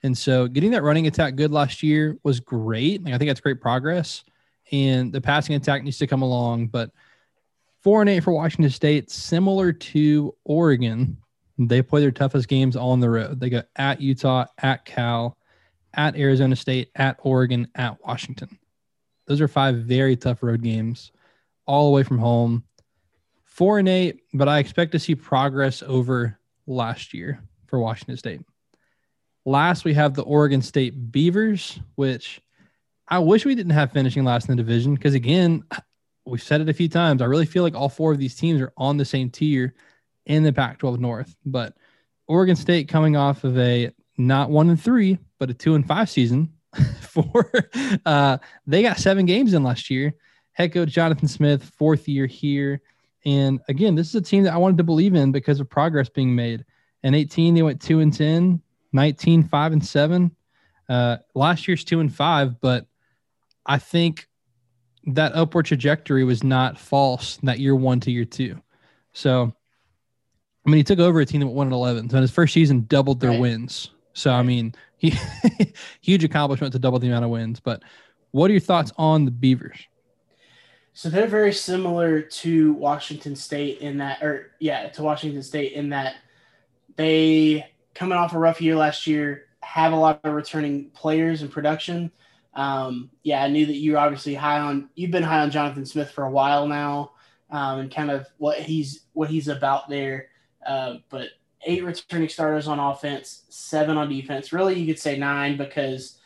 And 0.02 0.16
so 0.16 0.48
getting 0.48 0.70
that 0.70 0.82
running 0.82 1.08
attack 1.08 1.36
good 1.36 1.52
last 1.52 1.82
year 1.82 2.16
was 2.22 2.40
great. 2.40 3.04
Like 3.04 3.12
I 3.12 3.18
think 3.18 3.28
that's 3.28 3.40
great 3.40 3.60
progress. 3.60 4.24
And 4.72 5.12
the 5.12 5.20
passing 5.20 5.54
attack 5.54 5.82
needs 5.84 5.98
to 5.98 6.06
come 6.06 6.22
along. 6.22 6.68
But 6.68 6.90
four 7.82 8.00
and 8.00 8.10
eight 8.10 8.24
for 8.24 8.32
Washington 8.32 8.70
State, 8.70 9.10
similar 9.10 9.72
to 9.72 10.34
Oregon. 10.44 11.18
They 11.58 11.82
play 11.82 12.00
their 12.00 12.10
toughest 12.10 12.48
games 12.48 12.76
on 12.76 13.00
the 13.00 13.08
road. 13.08 13.40
They 13.40 13.48
go 13.48 13.62
at 13.76 14.00
Utah, 14.00 14.46
at 14.58 14.84
Cal, 14.84 15.38
at 15.94 16.16
Arizona 16.16 16.56
State, 16.56 16.90
at 16.94 17.18
Oregon, 17.22 17.68
at 17.74 18.04
Washington. 18.04 18.58
Those 19.26 19.40
are 19.40 19.48
five 19.48 19.76
very 19.76 20.16
tough 20.16 20.42
road 20.42 20.62
games, 20.62 21.12
all 21.64 21.88
away 21.88 22.02
from 22.02 22.18
home. 22.18 22.64
Four 23.44 23.78
and 23.78 23.88
eight, 23.88 24.20
but 24.34 24.48
I 24.48 24.58
expect 24.58 24.92
to 24.92 24.98
see 24.98 25.14
progress 25.14 25.82
over 25.82 26.38
last 26.66 27.14
year 27.14 27.40
for 27.66 27.78
Washington 27.78 28.16
State. 28.18 28.40
Last, 29.46 29.84
we 29.84 29.94
have 29.94 30.14
the 30.14 30.24
Oregon 30.24 30.60
State 30.60 31.10
Beavers, 31.10 31.80
which 31.94 32.42
I 33.08 33.18
wish 33.20 33.44
we 33.44 33.54
didn't 33.54 33.72
have 33.72 33.92
finishing 33.92 34.24
last 34.24 34.48
in 34.48 34.56
the 34.56 34.62
division 34.62 34.94
because, 34.94 35.14
again, 35.14 35.64
we've 36.24 36.42
said 36.42 36.60
it 36.60 36.68
a 36.68 36.74
few 36.74 36.88
times. 36.88 37.22
I 37.22 37.26
really 37.26 37.46
feel 37.46 37.62
like 37.62 37.74
all 37.74 37.88
four 37.88 38.12
of 38.12 38.18
these 38.18 38.34
teams 38.34 38.60
are 38.60 38.72
on 38.76 38.96
the 38.96 39.04
same 39.04 39.30
tier 39.30 39.74
in 40.26 40.42
the 40.42 40.52
Pac 40.52 40.78
12 40.78 41.00
North. 41.00 41.36
But 41.44 41.74
Oregon 42.26 42.56
State 42.56 42.88
coming 42.88 43.16
off 43.16 43.44
of 43.44 43.56
a 43.58 43.90
not 44.18 44.50
one 44.50 44.70
and 44.70 44.80
three, 44.80 45.18
but 45.38 45.50
a 45.50 45.54
two 45.54 45.74
and 45.74 45.86
five 45.86 46.10
season 46.10 46.52
for 47.00 47.50
uh, 48.04 48.38
they 48.66 48.82
got 48.82 48.98
seven 48.98 49.24
games 49.24 49.54
in 49.54 49.62
last 49.62 49.88
year. 49.88 50.14
Head 50.52 50.72
coach 50.72 50.88
Jonathan 50.88 51.28
Smith, 51.28 51.62
fourth 51.62 52.08
year 52.08 52.26
here. 52.26 52.80
And 53.24 53.60
again, 53.68 53.94
this 53.94 54.08
is 54.08 54.14
a 54.14 54.20
team 54.20 54.44
that 54.44 54.54
I 54.54 54.56
wanted 54.56 54.78
to 54.78 54.84
believe 54.84 55.14
in 55.14 55.32
because 55.32 55.60
of 55.60 55.68
progress 55.68 56.08
being 56.08 56.34
made. 56.34 56.64
In 57.02 57.14
18, 57.14 57.54
they 57.54 57.62
went 57.62 57.80
two 57.80 58.00
and 58.00 58.12
10, 58.12 58.60
19, 58.92 59.42
five 59.44 59.72
and 59.72 59.84
seven. 59.84 60.34
Uh, 60.88 61.18
last 61.34 61.68
year's 61.68 61.84
two 61.84 62.00
and 62.00 62.12
five, 62.12 62.60
but 62.60 62.86
I 63.66 63.78
think 63.78 64.28
that 65.06 65.34
upward 65.34 65.66
trajectory 65.66 66.24
was 66.24 66.42
not 66.42 66.78
false 66.78 67.38
that 67.42 67.58
year 67.58 67.74
one 67.74 68.00
to 68.00 68.10
year 68.10 68.24
two. 68.24 68.60
So, 69.12 69.52
I 70.66 70.70
mean, 70.70 70.78
he 70.78 70.84
took 70.84 70.98
over 70.98 71.20
a 71.20 71.26
team 71.26 71.40
that 71.40 71.46
went 71.46 71.56
1 71.56 71.66
and 71.68 71.74
11. 71.74 72.10
So 72.10 72.16
in 72.16 72.22
his 72.22 72.30
first 72.30 72.54
season, 72.54 72.86
doubled 72.86 73.20
their 73.20 73.30
right. 73.30 73.40
wins. 73.40 73.90
So 74.14 74.30
I 74.30 74.42
mean, 74.42 74.74
he, 74.96 75.14
huge 76.00 76.24
accomplishment 76.24 76.72
to 76.72 76.78
double 76.78 76.98
the 76.98 77.08
amount 77.08 77.24
of 77.24 77.30
wins. 77.30 77.60
But 77.60 77.82
what 78.30 78.50
are 78.50 78.52
your 78.52 78.60
thoughts 78.60 78.92
on 78.96 79.24
the 79.24 79.30
Beavers? 79.30 79.78
So 80.92 81.10
they're 81.10 81.26
very 81.26 81.52
similar 81.52 82.22
to 82.22 82.72
Washington 82.72 83.36
State 83.36 83.80
in 83.80 83.98
that, 83.98 84.22
or 84.22 84.52
yeah, 84.60 84.88
to 84.88 85.02
Washington 85.02 85.42
State 85.42 85.72
in 85.72 85.90
that 85.90 86.14
they 86.96 87.70
coming 87.94 88.16
off 88.16 88.32
a 88.32 88.38
rough 88.38 88.60
year 88.62 88.76
last 88.76 89.06
year, 89.06 89.44
have 89.62 89.92
a 89.92 89.96
lot 89.96 90.20
of 90.24 90.32
returning 90.32 90.90
players 90.90 91.42
and 91.42 91.50
production. 91.50 92.10
Um, 92.56 93.10
yeah, 93.22 93.44
I 93.44 93.48
knew 93.48 93.66
that 93.66 93.76
you're 93.76 93.98
obviously 93.98 94.34
high 94.34 94.58
on. 94.58 94.88
You've 94.94 95.10
been 95.10 95.22
high 95.22 95.40
on 95.40 95.50
Jonathan 95.50 95.84
Smith 95.84 96.10
for 96.10 96.24
a 96.24 96.30
while 96.30 96.66
now, 96.66 97.12
um, 97.50 97.80
and 97.80 97.94
kind 97.94 98.10
of 98.10 98.26
what 98.38 98.58
he's 98.58 99.02
what 99.12 99.28
he's 99.28 99.48
about 99.48 99.88
there. 99.88 100.28
Uh, 100.66 100.94
but 101.10 101.28
eight 101.66 101.84
returning 101.84 102.30
starters 102.30 102.66
on 102.66 102.80
offense, 102.80 103.44
seven 103.50 103.98
on 103.98 104.08
defense. 104.08 104.54
Really, 104.54 104.78
you 104.78 104.86
could 104.86 105.00
say 105.00 105.18
nine 105.18 105.58
because 105.58 106.18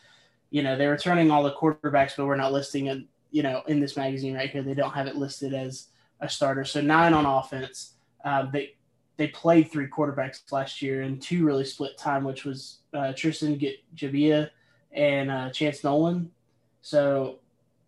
you 0.51 0.63
know 0.63 0.77
they're 0.77 0.91
returning 0.91 1.29
all 1.29 1.43
the 1.43 1.53
quarterbacks, 1.53 2.15
but 2.15 2.25
we're 2.25 2.37
not 2.37 2.53
listing 2.53 2.87
it. 2.87 2.99
You 3.31 3.43
know, 3.43 3.61
in 3.67 3.81
this 3.81 3.97
magazine 3.97 4.33
right 4.33 4.49
here, 4.49 4.63
they 4.63 4.73
don't 4.73 4.93
have 4.93 5.07
it 5.07 5.17
listed 5.17 5.53
as 5.53 5.89
a 6.21 6.29
starter. 6.29 6.63
So 6.63 6.79
nine 6.79 7.13
on 7.13 7.25
offense. 7.25 7.95
Uh, 8.23 8.49
they 8.49 8.75
they 9.17 9.27
played 9.27 9.69
three 9.69 9.87
quarterbacks 9.87 10.49
last 10.53 10.81
year 10.81 11.01
and 11.01 11.21
two 11.21 11.45
really 11.45 11.65
split 11.65 11.97
time, 11.97 12.23
which 12.23 12.45
was 12.45 12.79
uh, 12.93 13.11
Tristan 13.11 13.59
Gebbia 13.95 14.49
and 14.93 15.31
uh, 15.31 15.49
Chance 15.49 15.83
Nolan. 15.83 16.31
So 16.81 17.39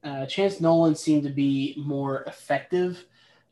uh, 0.04 0.26
Chance 0.26 0.62
Nolan 0.62 0.96
seemed 0.96 1.24
to 1.24 1.30
be 1.30 1.76
more 1.78 2.24
effective, 2.24 3.06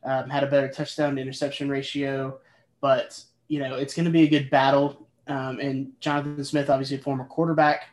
um, 0.03 0.29
had 0.29 0.43
a 0.43 0.47
better 0.47 0.69
touchdown 0.69 1.15
to 1.15 1.21
interception 1.21 1.69
ratio, 1.69 2.39
but 2.81 3.21
you 3.47 3.59
know 3.59 3.75
it's 3.75 3.93
going 3.93 4.05
to 4.05 4.11
be 4.11 4.23
a 4.23 4.29
good 4.29 4.49
battle. 4.49 5.07
Um, 5.27 5.59
and 5.59 5.93
Jonathan 5.99 6.43
Smith, 6.43 6.69
obviously 6.69 6.97
a 6.97 7.01
former 7.01 7.25
quarterback, 7.25 7.85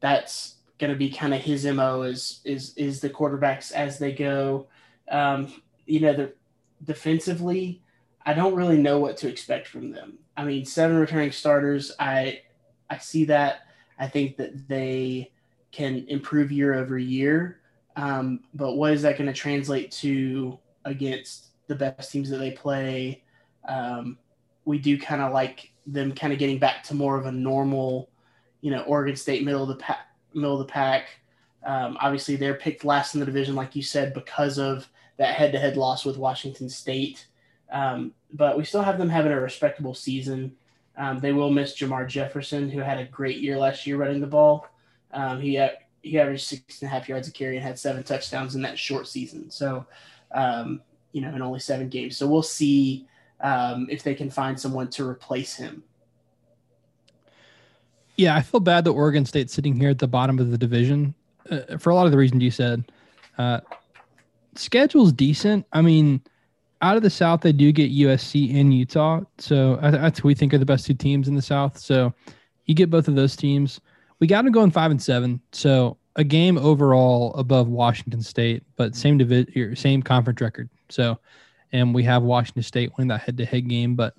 that's 0.00 0.56
going 0.78 0.92
to 0.92 0.98
be 0.98 1.10
kind 1.10 1.34
of 1.34 1.40
his 1.40 1.64
mo 1.66 2.02
is 2.02 2.40
is 2.44 2.74
is 2.76 3.00
the 3.00 3.10
quarterbacks 3.10 3.72
as 3.72 3.98
they 3.98 4.12
go. 4.12 4.66
Um, 5.10 5.52
you 5.86 6.00
know, 6.00 6.12
the 6.12 6.32
defensively, 6.84 7.82
I 8.24 8.34
don't 8.34 8.54
really 8.54 8.78
know 8.78 8.98
what 8.98 9.16
to 9.18 9.28
expect 9.28 9.66
from 9.66 9.90
them. 9.90 10.18
I 10.36 10.44
mean, 10.44 10.64
seven 10.64 10.96
returning 10.96 11.32
starters, 11.32 11.92
I 11.98 12.42
I 12.90 12.98
see 12.98 13.24
that. 13.26 13.65
I 13.98 14.06
think 14.06 14.36
that 14.36 14.68
they 14.68 15.32
can 15.72 16.06
improve 16.08 16.52
year 16.52 16.74
over 16.74 16.98
year. 16.98 17.60
Um, 17.96 18.40
but 18.54 18.74
what 18.74 18.92
is 18.92 19.02
that 19.02 19.16
going 19.16 19.26
to 19.26 19.32
translate 19.32 19.90
to 19.92 20.58
against 20.84 21.48
the 21.66 21.74
best 21.74 22.12
teams 22.12 22.30
that 22.30 22.38
they 22.38 22.50
play? 22.50 23.22
Um, 23.68 24.18
we 24.64 24.78
do 24.78 24.98
kind 24.98 25.22
of 25.22 25.32
like 25.32 25.72
them 25.86 26.12
kind 26.12 26.32
of 26.32 26.38
getting 26.38 26.58
back 26.58 26.82
to 26.84 26.94
more 26.94 27.16
of 27.16 27.26
a 27.26 27.32
normal, 27.32 28.10
you 28.60 28.70
know, 28.70 28.82
Oregon 28.82 29.16
State 29.16 29.44
middle 29.44 29.62
of 29.62 29.68
the 29.68 29.76
pack. 29.76 30.00
Middle 30.34 30.60
of 30.60 30.66
the 30.66 30.72
pack. 30.72 31.08
Um, 31.64 31.96
obviously, 31.98 32.36
they're 32.36 32.54
picked 32.54 32.84
last 32.84 33.14
in 33.14 33.20
the 33.20 33.26
division, 33.26 33.54
like 33.54 33.74
you 33.74 33.82
said, 33.82 34.12
because 34.12 34.58
of 34.58 34.86
that 35.16 35.34
head-to-head 35.34 35.78
loss 35.78 36.04
with 36.04 36.18
Washington 36.18 36.68
State. 36.68 37.26
Um, 37.72 38.12
but 38.34 38.58
we 38.58 38.64
still 38.64 38.82
have 38.82 38.98
them 38.98 39.08
having 39.08 39.32
a 39.32 39.40
respectable 39.40 39.94
season. 39.94 40.54
Um, 40.96 41.18
they 41.18 41.32
will 41.32 41.50
miss 41.50 41.74
Jermar 41.74 42.08
Jefferson, 42.08 42.70
who 42.70 42.80
had 42.80 42.98
a 42.98 43.04
great 43.04 43.38
year 43.38 43.58
last 43.58 43.86
year 43.86 43.96
running 43.96 44.20
the 44.20 44.26
ball. 44.26 44.66
Um, 45.12 45.40
he 45.40 45.60
he 46.02 46.18
averaged 46.18 46.46
six 46.46 46.82
and 46.82 46.88
a 46.88 46.90
half 46.90 47.08
yards 47.08 47.28
a 47.28 47.32
carry 47.32 47.56
and 47.56 47.64
had 47.64 47.78
seven 47.78 48.02
touchdowns 48.02 48.54
in 48.54 48.62
that 48.62 48.78
short 48.78 49.08
season. 49.08 49.50
So, 49.50 49.86
um, 50.32 50.80
you 51.12 51.20
know, 51.20 51.34
in 51.34 51.42
only 51.42 51.58
seven 51.58 51.88
games. 51.88 52.16
So 52.16 52.26
we'll 52.26 52.42
see 52.42 53.06
um, 53.40 53.88
if 53.90 54.02
they 54.02 54.14
can 54.14 54.30
find 54.30 54.58
someone 54.58 54.88
to 54.90 55.06
replace 55.06 55.54
him. 55.54 55.82
Yeah, 58.16 58.34
I 58.34 58.42
feel 58.42 58.60
bad 58.60 58.84
that 58.84 58.92
Oregon 58.92 59.26
State's 59.26 59.52
sitting 59.52 59.74
here 59.74 59.90
at 59.90 59.98
the 59.98 60.08
bottom 60.08 60.38
of 60.38 60.50
the 60.50 60.56
division 60.56 61.14
uh, 61.50 61.76
for 61.78 61.90
a 61.90 61.94
lot 61.94 62.06
of 62.06 62.12
the 62.12 62.18
reasons 62.18 62.42
you 62.42 62.50
said. 62.50 62.84
Uh, 63.36 63.60
schedule's 64.54 65.12
decent. 65.12 65.66
I 65.72 65.82
mean, 65.82 66.22
out 66.82 66.96
of 66.96 67.02
the 67.02 67.10
South, 67.10 67.40
they 67.40 67.52
do 67.52 67.72
get 67.72 67.92
USC 67.92 68.54
and 68.58 68.72
Utah. 68.72 69.22
So 69.38 69.76
that's 69.76 70.22
we 70.22 70.34
think 70.34 70.52
are 70.54 70.58
the 70.58 70.66
best 70.66 70.86
two 70.86 70.94
teams 70.94 71.28
in 71.28 71.34
the 71.34 71.42
South. 71.42 71.78
So 71.78 72.12
you 72.66 72.74
get 72.74 72.90
both 72.90 73.08
of 73.08 73.14
those 73.14 73.36
teams. 73.36 73.80
We 74.20 74.26
got 74.26 74.44
them 74.44 74.52
going 74.52 74.70
five 74.70 74.90
and 74.90 75.02
seven. 75.02 75.40
So 75.52 75.96
a 76.16 76.24
game 76.24 76.58
overall 76.58 77.34
above 77.34 77.68
Washington 77.68 78.22
State, 78.22 78.62
but 78.76 78.94
same 78.94 79.18
division, 79.18 79.76
same 79.76 80.02
conference 80.02 80.40
record. 80.40 80.68
So, 80.88 81.18
and 81.72 81.94
we 81.94 82.02
have 82.04 82.22
Washington 82.22 82.62
State 82.62 82.92
winning 82.96 83.08
that 83.08 83.20
head-to-head 83.20 83.68
game. 83.68 83.94
But 83.94 84.14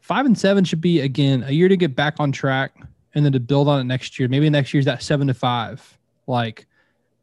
five 0.00 0.26
and 0.26 0.38
seven 0.38 0.64
should 0.64 0.80
be 0.80 1.00
again 1.00 1.42
a 1.44 1.50
year 1.50 1.68
to 1.68 1.76
get 1.76 1.96
back 1.96 2.16
on 2.18 2.32
track, 2.32 2.74
and 3.14 3.24
then 3.24 3.32
to 3.32 3.40
build 3.40 3.68
on 3.68 3.80
it 3.80 3.84
next 3.84 4.18
year. 4.18 4.28
Maybe 4.28 4.48
next 4.48 4.72
year's 4.72 4.86
that 4.86 5.02
seven 5.02 5.26
to 5.26 5.34
five. 5.34 5.98
Like 6.26 6.66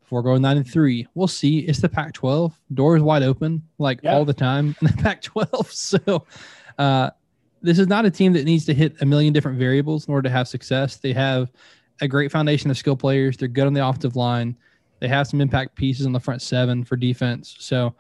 before 0.09 0.23
going 0.23 0.41
nine 0.41 0.57
and 0.57 0.67
three. 0.67 1.05
We'll 1.13 1.27
see. 1.27 1.59
It's 1.59 1.81
the 1.81 1.87
Pac 1.87 2.13
12. 2.13 2.59
Doors 2.73 3.03
wide 3.03 3.21
open 3.21 3.61
like 3.77 3.99
yeah. 4.01 4.15
all 4.15 4.25
the 4.25 4.33
time 4.33 4.75
in 4.81 4.87
the 4.87 4.93
Pac 5.03 5.21
12. 5.21 5.71
So 5.71 6.25
uh, 6.79 7.11
this 7.61 7.77
is 7.77 7.87
not 7.87 8.05
a 8.05 8.09
team 8.09 8.33
that 8.33 8.43
needs 8.43 8.65
to 8.65 8.73
hit 8.73 8.99
a 9.01 9.05
million 9.05 9.33
different 9.33 9.59
variables 9.59 10.07
in 10.07 10.13
order 10.13 10.27
to 10.27 10.31
have 10.31 10.47
success. 10.47 10.95
They 10.95 11.13
have 11.13 11.51
a 12.01 12.07
great 12.07 12.31
foundation 12.31 12.71
of 12.71 12.77
skill 12.77 12.95
players. 12.95 13.37
They're 13.37 13.47
good 13.47 13.67
on 13.67 13.73
the 13.73 13.87
offensive 13.87 14.15
line. 14.15 14.57
They 14.99 15.07
have 15.07 15.27
some 15.27 15.41
impact 15.41 15.75
pieces 15.75 16.07
on 16.07 16.11
the 16.11 16.19
front 16.19 16.41
seven 16.41 16.83
for 16.83 16.95
defense. 16.95 17.55
So 17.59 17.93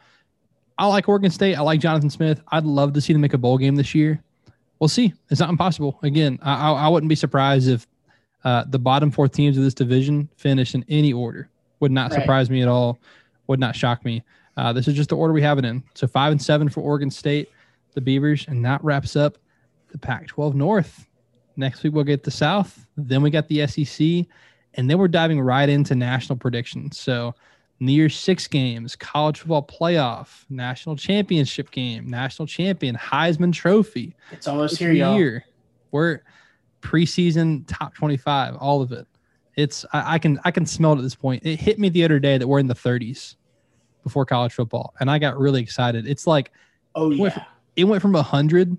I 0.79 0.87
like 0.87 1.07
Oregon 1.07 1.29
State. 1.29 1.57
I 1.57 1.61
like 1.61 1.79
Jonathan 1.79 2.09
Smith. 2.09 2.41
I'd 2.47 2.65
love 2.65 2.93
to 2.93 3.01
see 3.01 3.13
them 3.13 3.21
make 3.21 3.35
a 3.35 3.37
bowl 3.37 3.59
game 3.59 3.75
this 3.75 3.93
year. 3.93 4.23
We'll 4.79 4.87
see. 4.87 5.13
It's 5.29 5.41
not 5.41 5.49
impossible. 5.49 5.99
Again, 6.01 6.39
I, 6.41 6.71
I 6.71 6.87
wouldn't 6.87 7.09
be 7.09 7.15
surprised 7.15 7.69
if 7.69 7.85
uh, 8.43 8.63
the 8.67 8.79
bottom 8.79 9.11
four 9.11 9.27
teams 9.27 9.57
of 9.57 9.63
this 9.63 9.75
division 9.75 10.27
finish 10.37 10.73
in 10.73 10.83
any 10.89 11.13
order. 11.13 11.49
Would 11.79 11.91
not 11.91 12.11
right. 12.11 12.21
surprise 12.21 12.49
me 12.49 12.61
at 12.61 12.67
all. 12.67 12.99
Would 13.47 13.59
not 13.59 13.75
shock 13.75 14.03
me. 14.05 14.23
Uh, 14.57 14.73
this 14.73 14.87
is 14.87 14.93
just 14.93 15.09
the 15.09 15.15
order 15.15 15.33
we 15.33 15.41
have 15.41 15.57
it 15.57 15.65
in. 15.65 15.83
So 15.93 16.07
five 16.07 16.31
and 16.31 16.41
seven 16.41 16.67
for 16.69 16.81
Oregon 16.81 17.09
State, 17.09 17.49
the 17.93 18.01
Beavers, 18.01 18.45
and 18.47 18.63
that 18.65 18.83
wraps 18.83 19.15
up 19.15 19.37
the 19.89 19.97
Pac-12 19.97 20.53
North. 20.53 21.07
Next 21.55 21.83
week 21.83 21.93
we'll 21.93 22.03
get 22.03 22.23
the 22.23 22.31
South. 22.31 22.85
Then 22.97 23.21
we 23.21 23.29
got 23.29 23.47
the 23.47 23.65
SEC, 23.67 24.25
and 24.75 24.89
then 24.89 24.97
we're 24.97 25.07
diving 25.07 25.41
right 25.41 25.67
into 25.67 25.95
national 25.95 26.37
predictions. 26.37 26.99
So 26.99 27.33
New 27.79 27.93
Year's 27.93 28.17
six 28.17 28.47
games, 28.47 28.95
college 28.95 29.39
football 29.39 29.65
playoff, 29.65 30.45
national 30.49 30.97
championship 30.97 31.71
game, 31.71 32.09
national 32.09 32.45
champion, 32.45 32.95
Heisman 32.95 33.53
Trophy. 33.53 34.15
It's 34.31 34.47
almost 34.47 34.73
it's 34.73 34.79
here, 34.79 34.91
y'all. 34.91 35.17
Year. 35.17 35.45
We're 35.91 36.19
preseason 36.81 37.63
top 37.67 37.93
twenty-five, 37.95 38.55
all 38.57 38.81
of 38.81 38.91
it. 38.91 39.07
It's 39.59 39.85
I, 39.91 40.15
I, 40.15 40.19
can 40.19 40.39
I 40.45 40.51
can 40.51 40.65
smell 40.65 40.93
it 40.93 40.97
at 40.97 41.03
this 41.03 41.15
point. 41.15 41.45
It 41.45 41.59
hit 41.59 41.79
me 41.79 41.89
the 41.89 42.05
other 42.05 42.17
day 42.17 42.37
that 42.37 42.47
we're 42.47 42.59
in 42.59 42.67
the 42.67 42.75
30s 42.75 43.35
before 44.03 44.25
college 44.25 44.53
football, 44.53 44.93
and 44.99 45.11
I 45.11 45.19
got 45.19 45.37
really 45.37 45.61
excited. 45.61 46.07
It's 46.07 46.25
like 46.25 46.51
oh 46.95 47.11
yeah, 47.11 47.15
it 47.15 47.19
went 47.19 47.33
from, 47.33 47.43
it 47.75 47.83
went 47.83 48.01
from 48.01 48.13
100 48.13 48.77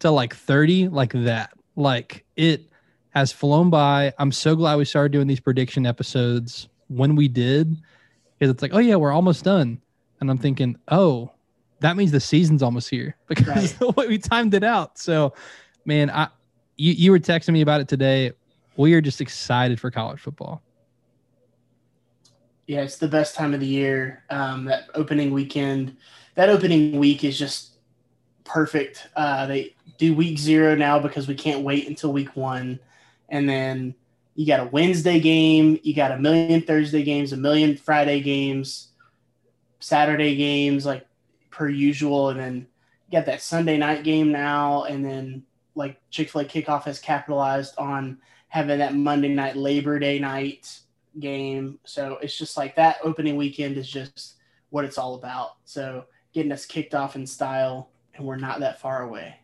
to 0.00 0.10
like 0.10 0.34
30 0.36 0.88
like 0.88 1.12
that. 1.12 1.52
Like 1.74 2.24
it 2.36 2.70
has 3.10 3.32
flown 3.32 3.68
by. 3.68 4.12
I'm 4.18 4.30
so 4.30 4.54
glad 4.54 4.76
we 4.76 4.84
started 4.84 5.10
doing 5.10 5.26
these 5.26 5.40
prediction 5.40 5.86
episodes 5.86 6.68
when 6.86 7.16
we 7.16 7.26
did, 7.26 7.76
because 8.38 8.50
it's 8.50 8.62
like 8.62 8.74
oh 8.74 8.78
yeah, 8.78 8.94
we're 8.94 9.12
almost 9.12 9.42
done, 9.42 9.80
and 10.20 10.30
I'm 10.30 10.38
thinking 10.38 10.78
oh 10.86 11.32
that 11.80 11.96
means 11.96 12.12
the 12.12 12.20
season's 12.20 12.62
almost 12.62 12.88
here 12.88 13.16
because 13.26 13.48
right. 13.48 13.78
the 13.80 13.90
way 13.96 14.06
we 14.06 14.18
timed 14.18 14.54
it 14.54 14.62
out. 14.62 14.98
So 14.98 15.34
man, 15.84 16.10
I 16.10 16.28
you, 16.76 16.92
you 16.92 17.10
were 17.10 17.18
texting 17.18 17.54
me 17.54 17.60
about 17.60 17.80
it 17.80 17.88
today 17.88 18.32
we 18.76 18.94
are 18.94 19.00
just 19.00 19.20
excited 19.20 19.80
for 19.80 19.90
college 19.90 20.20
football. 20.20 20.62
Yeah, 22.66 22.82
it's 22.82 22.96
the 22.96 23.08
best 23.08 23.34
time 23.34 23.54
of 23.54 23.60
the 23.60 23.66
year. 23.66 24.24
Um, 24.30 24.64
that 24.66 24.88
opening 24.94 25.32
weekend, 25.32 25.96
that 26.36 26.48
opening 26.48 26.98
week 26.98 27.24
is 27.24 27.38
just 27.38 27.72
perfect. 28.44 29.08
Uh, 29.16 29.46
they 29.46 29.74
do 29.98 30.14
week 30.14 30.38
zero 30.38 30.74
now 30.74 30.98
because 30.98 31.28
we 31.28 31.34
can't 31.34 31.62
wait 31.62 31.88
until 31.88 32.12
week 32.12 32.34
one, 32.36 32.78
and 33.28 33.48
then 33.48 33.94
you 34.34 34.46
got 34.46 34.60
a 34.60 34.70
Wednesday 34.70 35.20
game, 35.20 35.78
you 35.82 35.94
got 35.94 36.12
a 36.12 36.18
million 36.18 36.62
Thursday 36.62 37.02
games, 37.02 37.32
a 37.32 37.36
million 37.36 37.76
Friday 37.76 38.20
games, 38.20 38.88
Saturday 39.80 40.36
games 40.36 40.86
like 40.86 41.06
per 41.50 41.68
usual, 41.68 42.30
and 42.30 42.40
then 42.40 42.66
you 43.08 43.18
got 43.18 43.26
that 43.26 43.42
Sunday 43.42 43.76
night 43.76 44.04
game 44.04 44.32
now, 44.32 44.84
and 44.84 45.04
then 45.04 45.42
like 45.74 46.00
Chick 46.10 46.30
Fil 46.30 46.42
A 46.42 46.44
kickoff 46.44 46.84
has 46.84 46.98
capitalized 46.98 47.74
on 47.76 48.18
having 48.52 48.78
that 48.78 48.94
Monday 48.94 49.28
night 49.28 49.56
Labor 49.56 49.98
Day 49.98 50.18
night 50.18 50.78
game. 51.18 51.78
So 51.84 52.18
it's 52.20 52.36
just 52.36 52.58
like 52.58 52.76
that 52.76 52.98
opening 53.02 53.36
weekend 53.36 53.78
is 53.78 53.88
just 53.88 54.34
what 54.68 54.84
it's 54.84 54.98
all 54.98 55.14
about. 55.14 55.52
So 55.64 56.04
getting 56.34 56.52
us 56.52 56.66
kicked 56.66 56.94
off 56.94 57.16
in 57.16 57.26
style, 57.26 57.88
and 58.14 58.26
we're 58.26 58.36
not 58.36 58.60
that 58.60 58.78
far 58.78 59.04
away. 59.04 59.36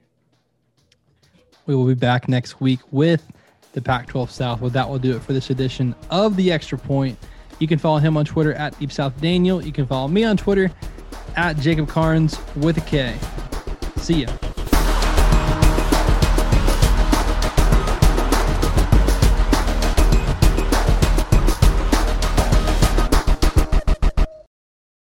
We 1.65 1.75
will 1.75 1.87
be 1.87 1.95
back 1.95 2.29
next 2.29 2.61
week 2.61 2.81
with 2.91 3.27
the 3.73 3.81
Pac 3.81 4.09
12 4.09 4.31
South. 4.31 4.61
Well, 4.61 4.71
that 4.71 4.87
will 4.87 4.99
do 4.99 5.17
it 5.17 5.23
for 5.23 5.33
this 5.33 5.49
edition 5.49 5.95
of 6.11 6.37
The 6.37 6.53
Extra 6.53 6.77
Point. 6.77 7.19
You 7.61 7.67
can 7.67 7.79
follow 7.79 7.99
him 7.99 8.19
on 8.19 8.27
Twitter 8.27 8.53
at 8.53 8.79
Deep 8.79 8.93
South 8.93 9.19
Daniel. 9.23 9.63
You 9.63 9.73
can 9.73 9.87
follow 9.87 10.09
me 10.09 10.23
on 10.25 10.37
Twitter 10.37 10.71
at 11.35 11.57
Jacob 11.57 11.89
Karnes 11.89 12.39
with 12.57 12.77
a 12.77 12.83
K. 12.83 13.17
See 13.97 14.25
ya. 14.25 14.48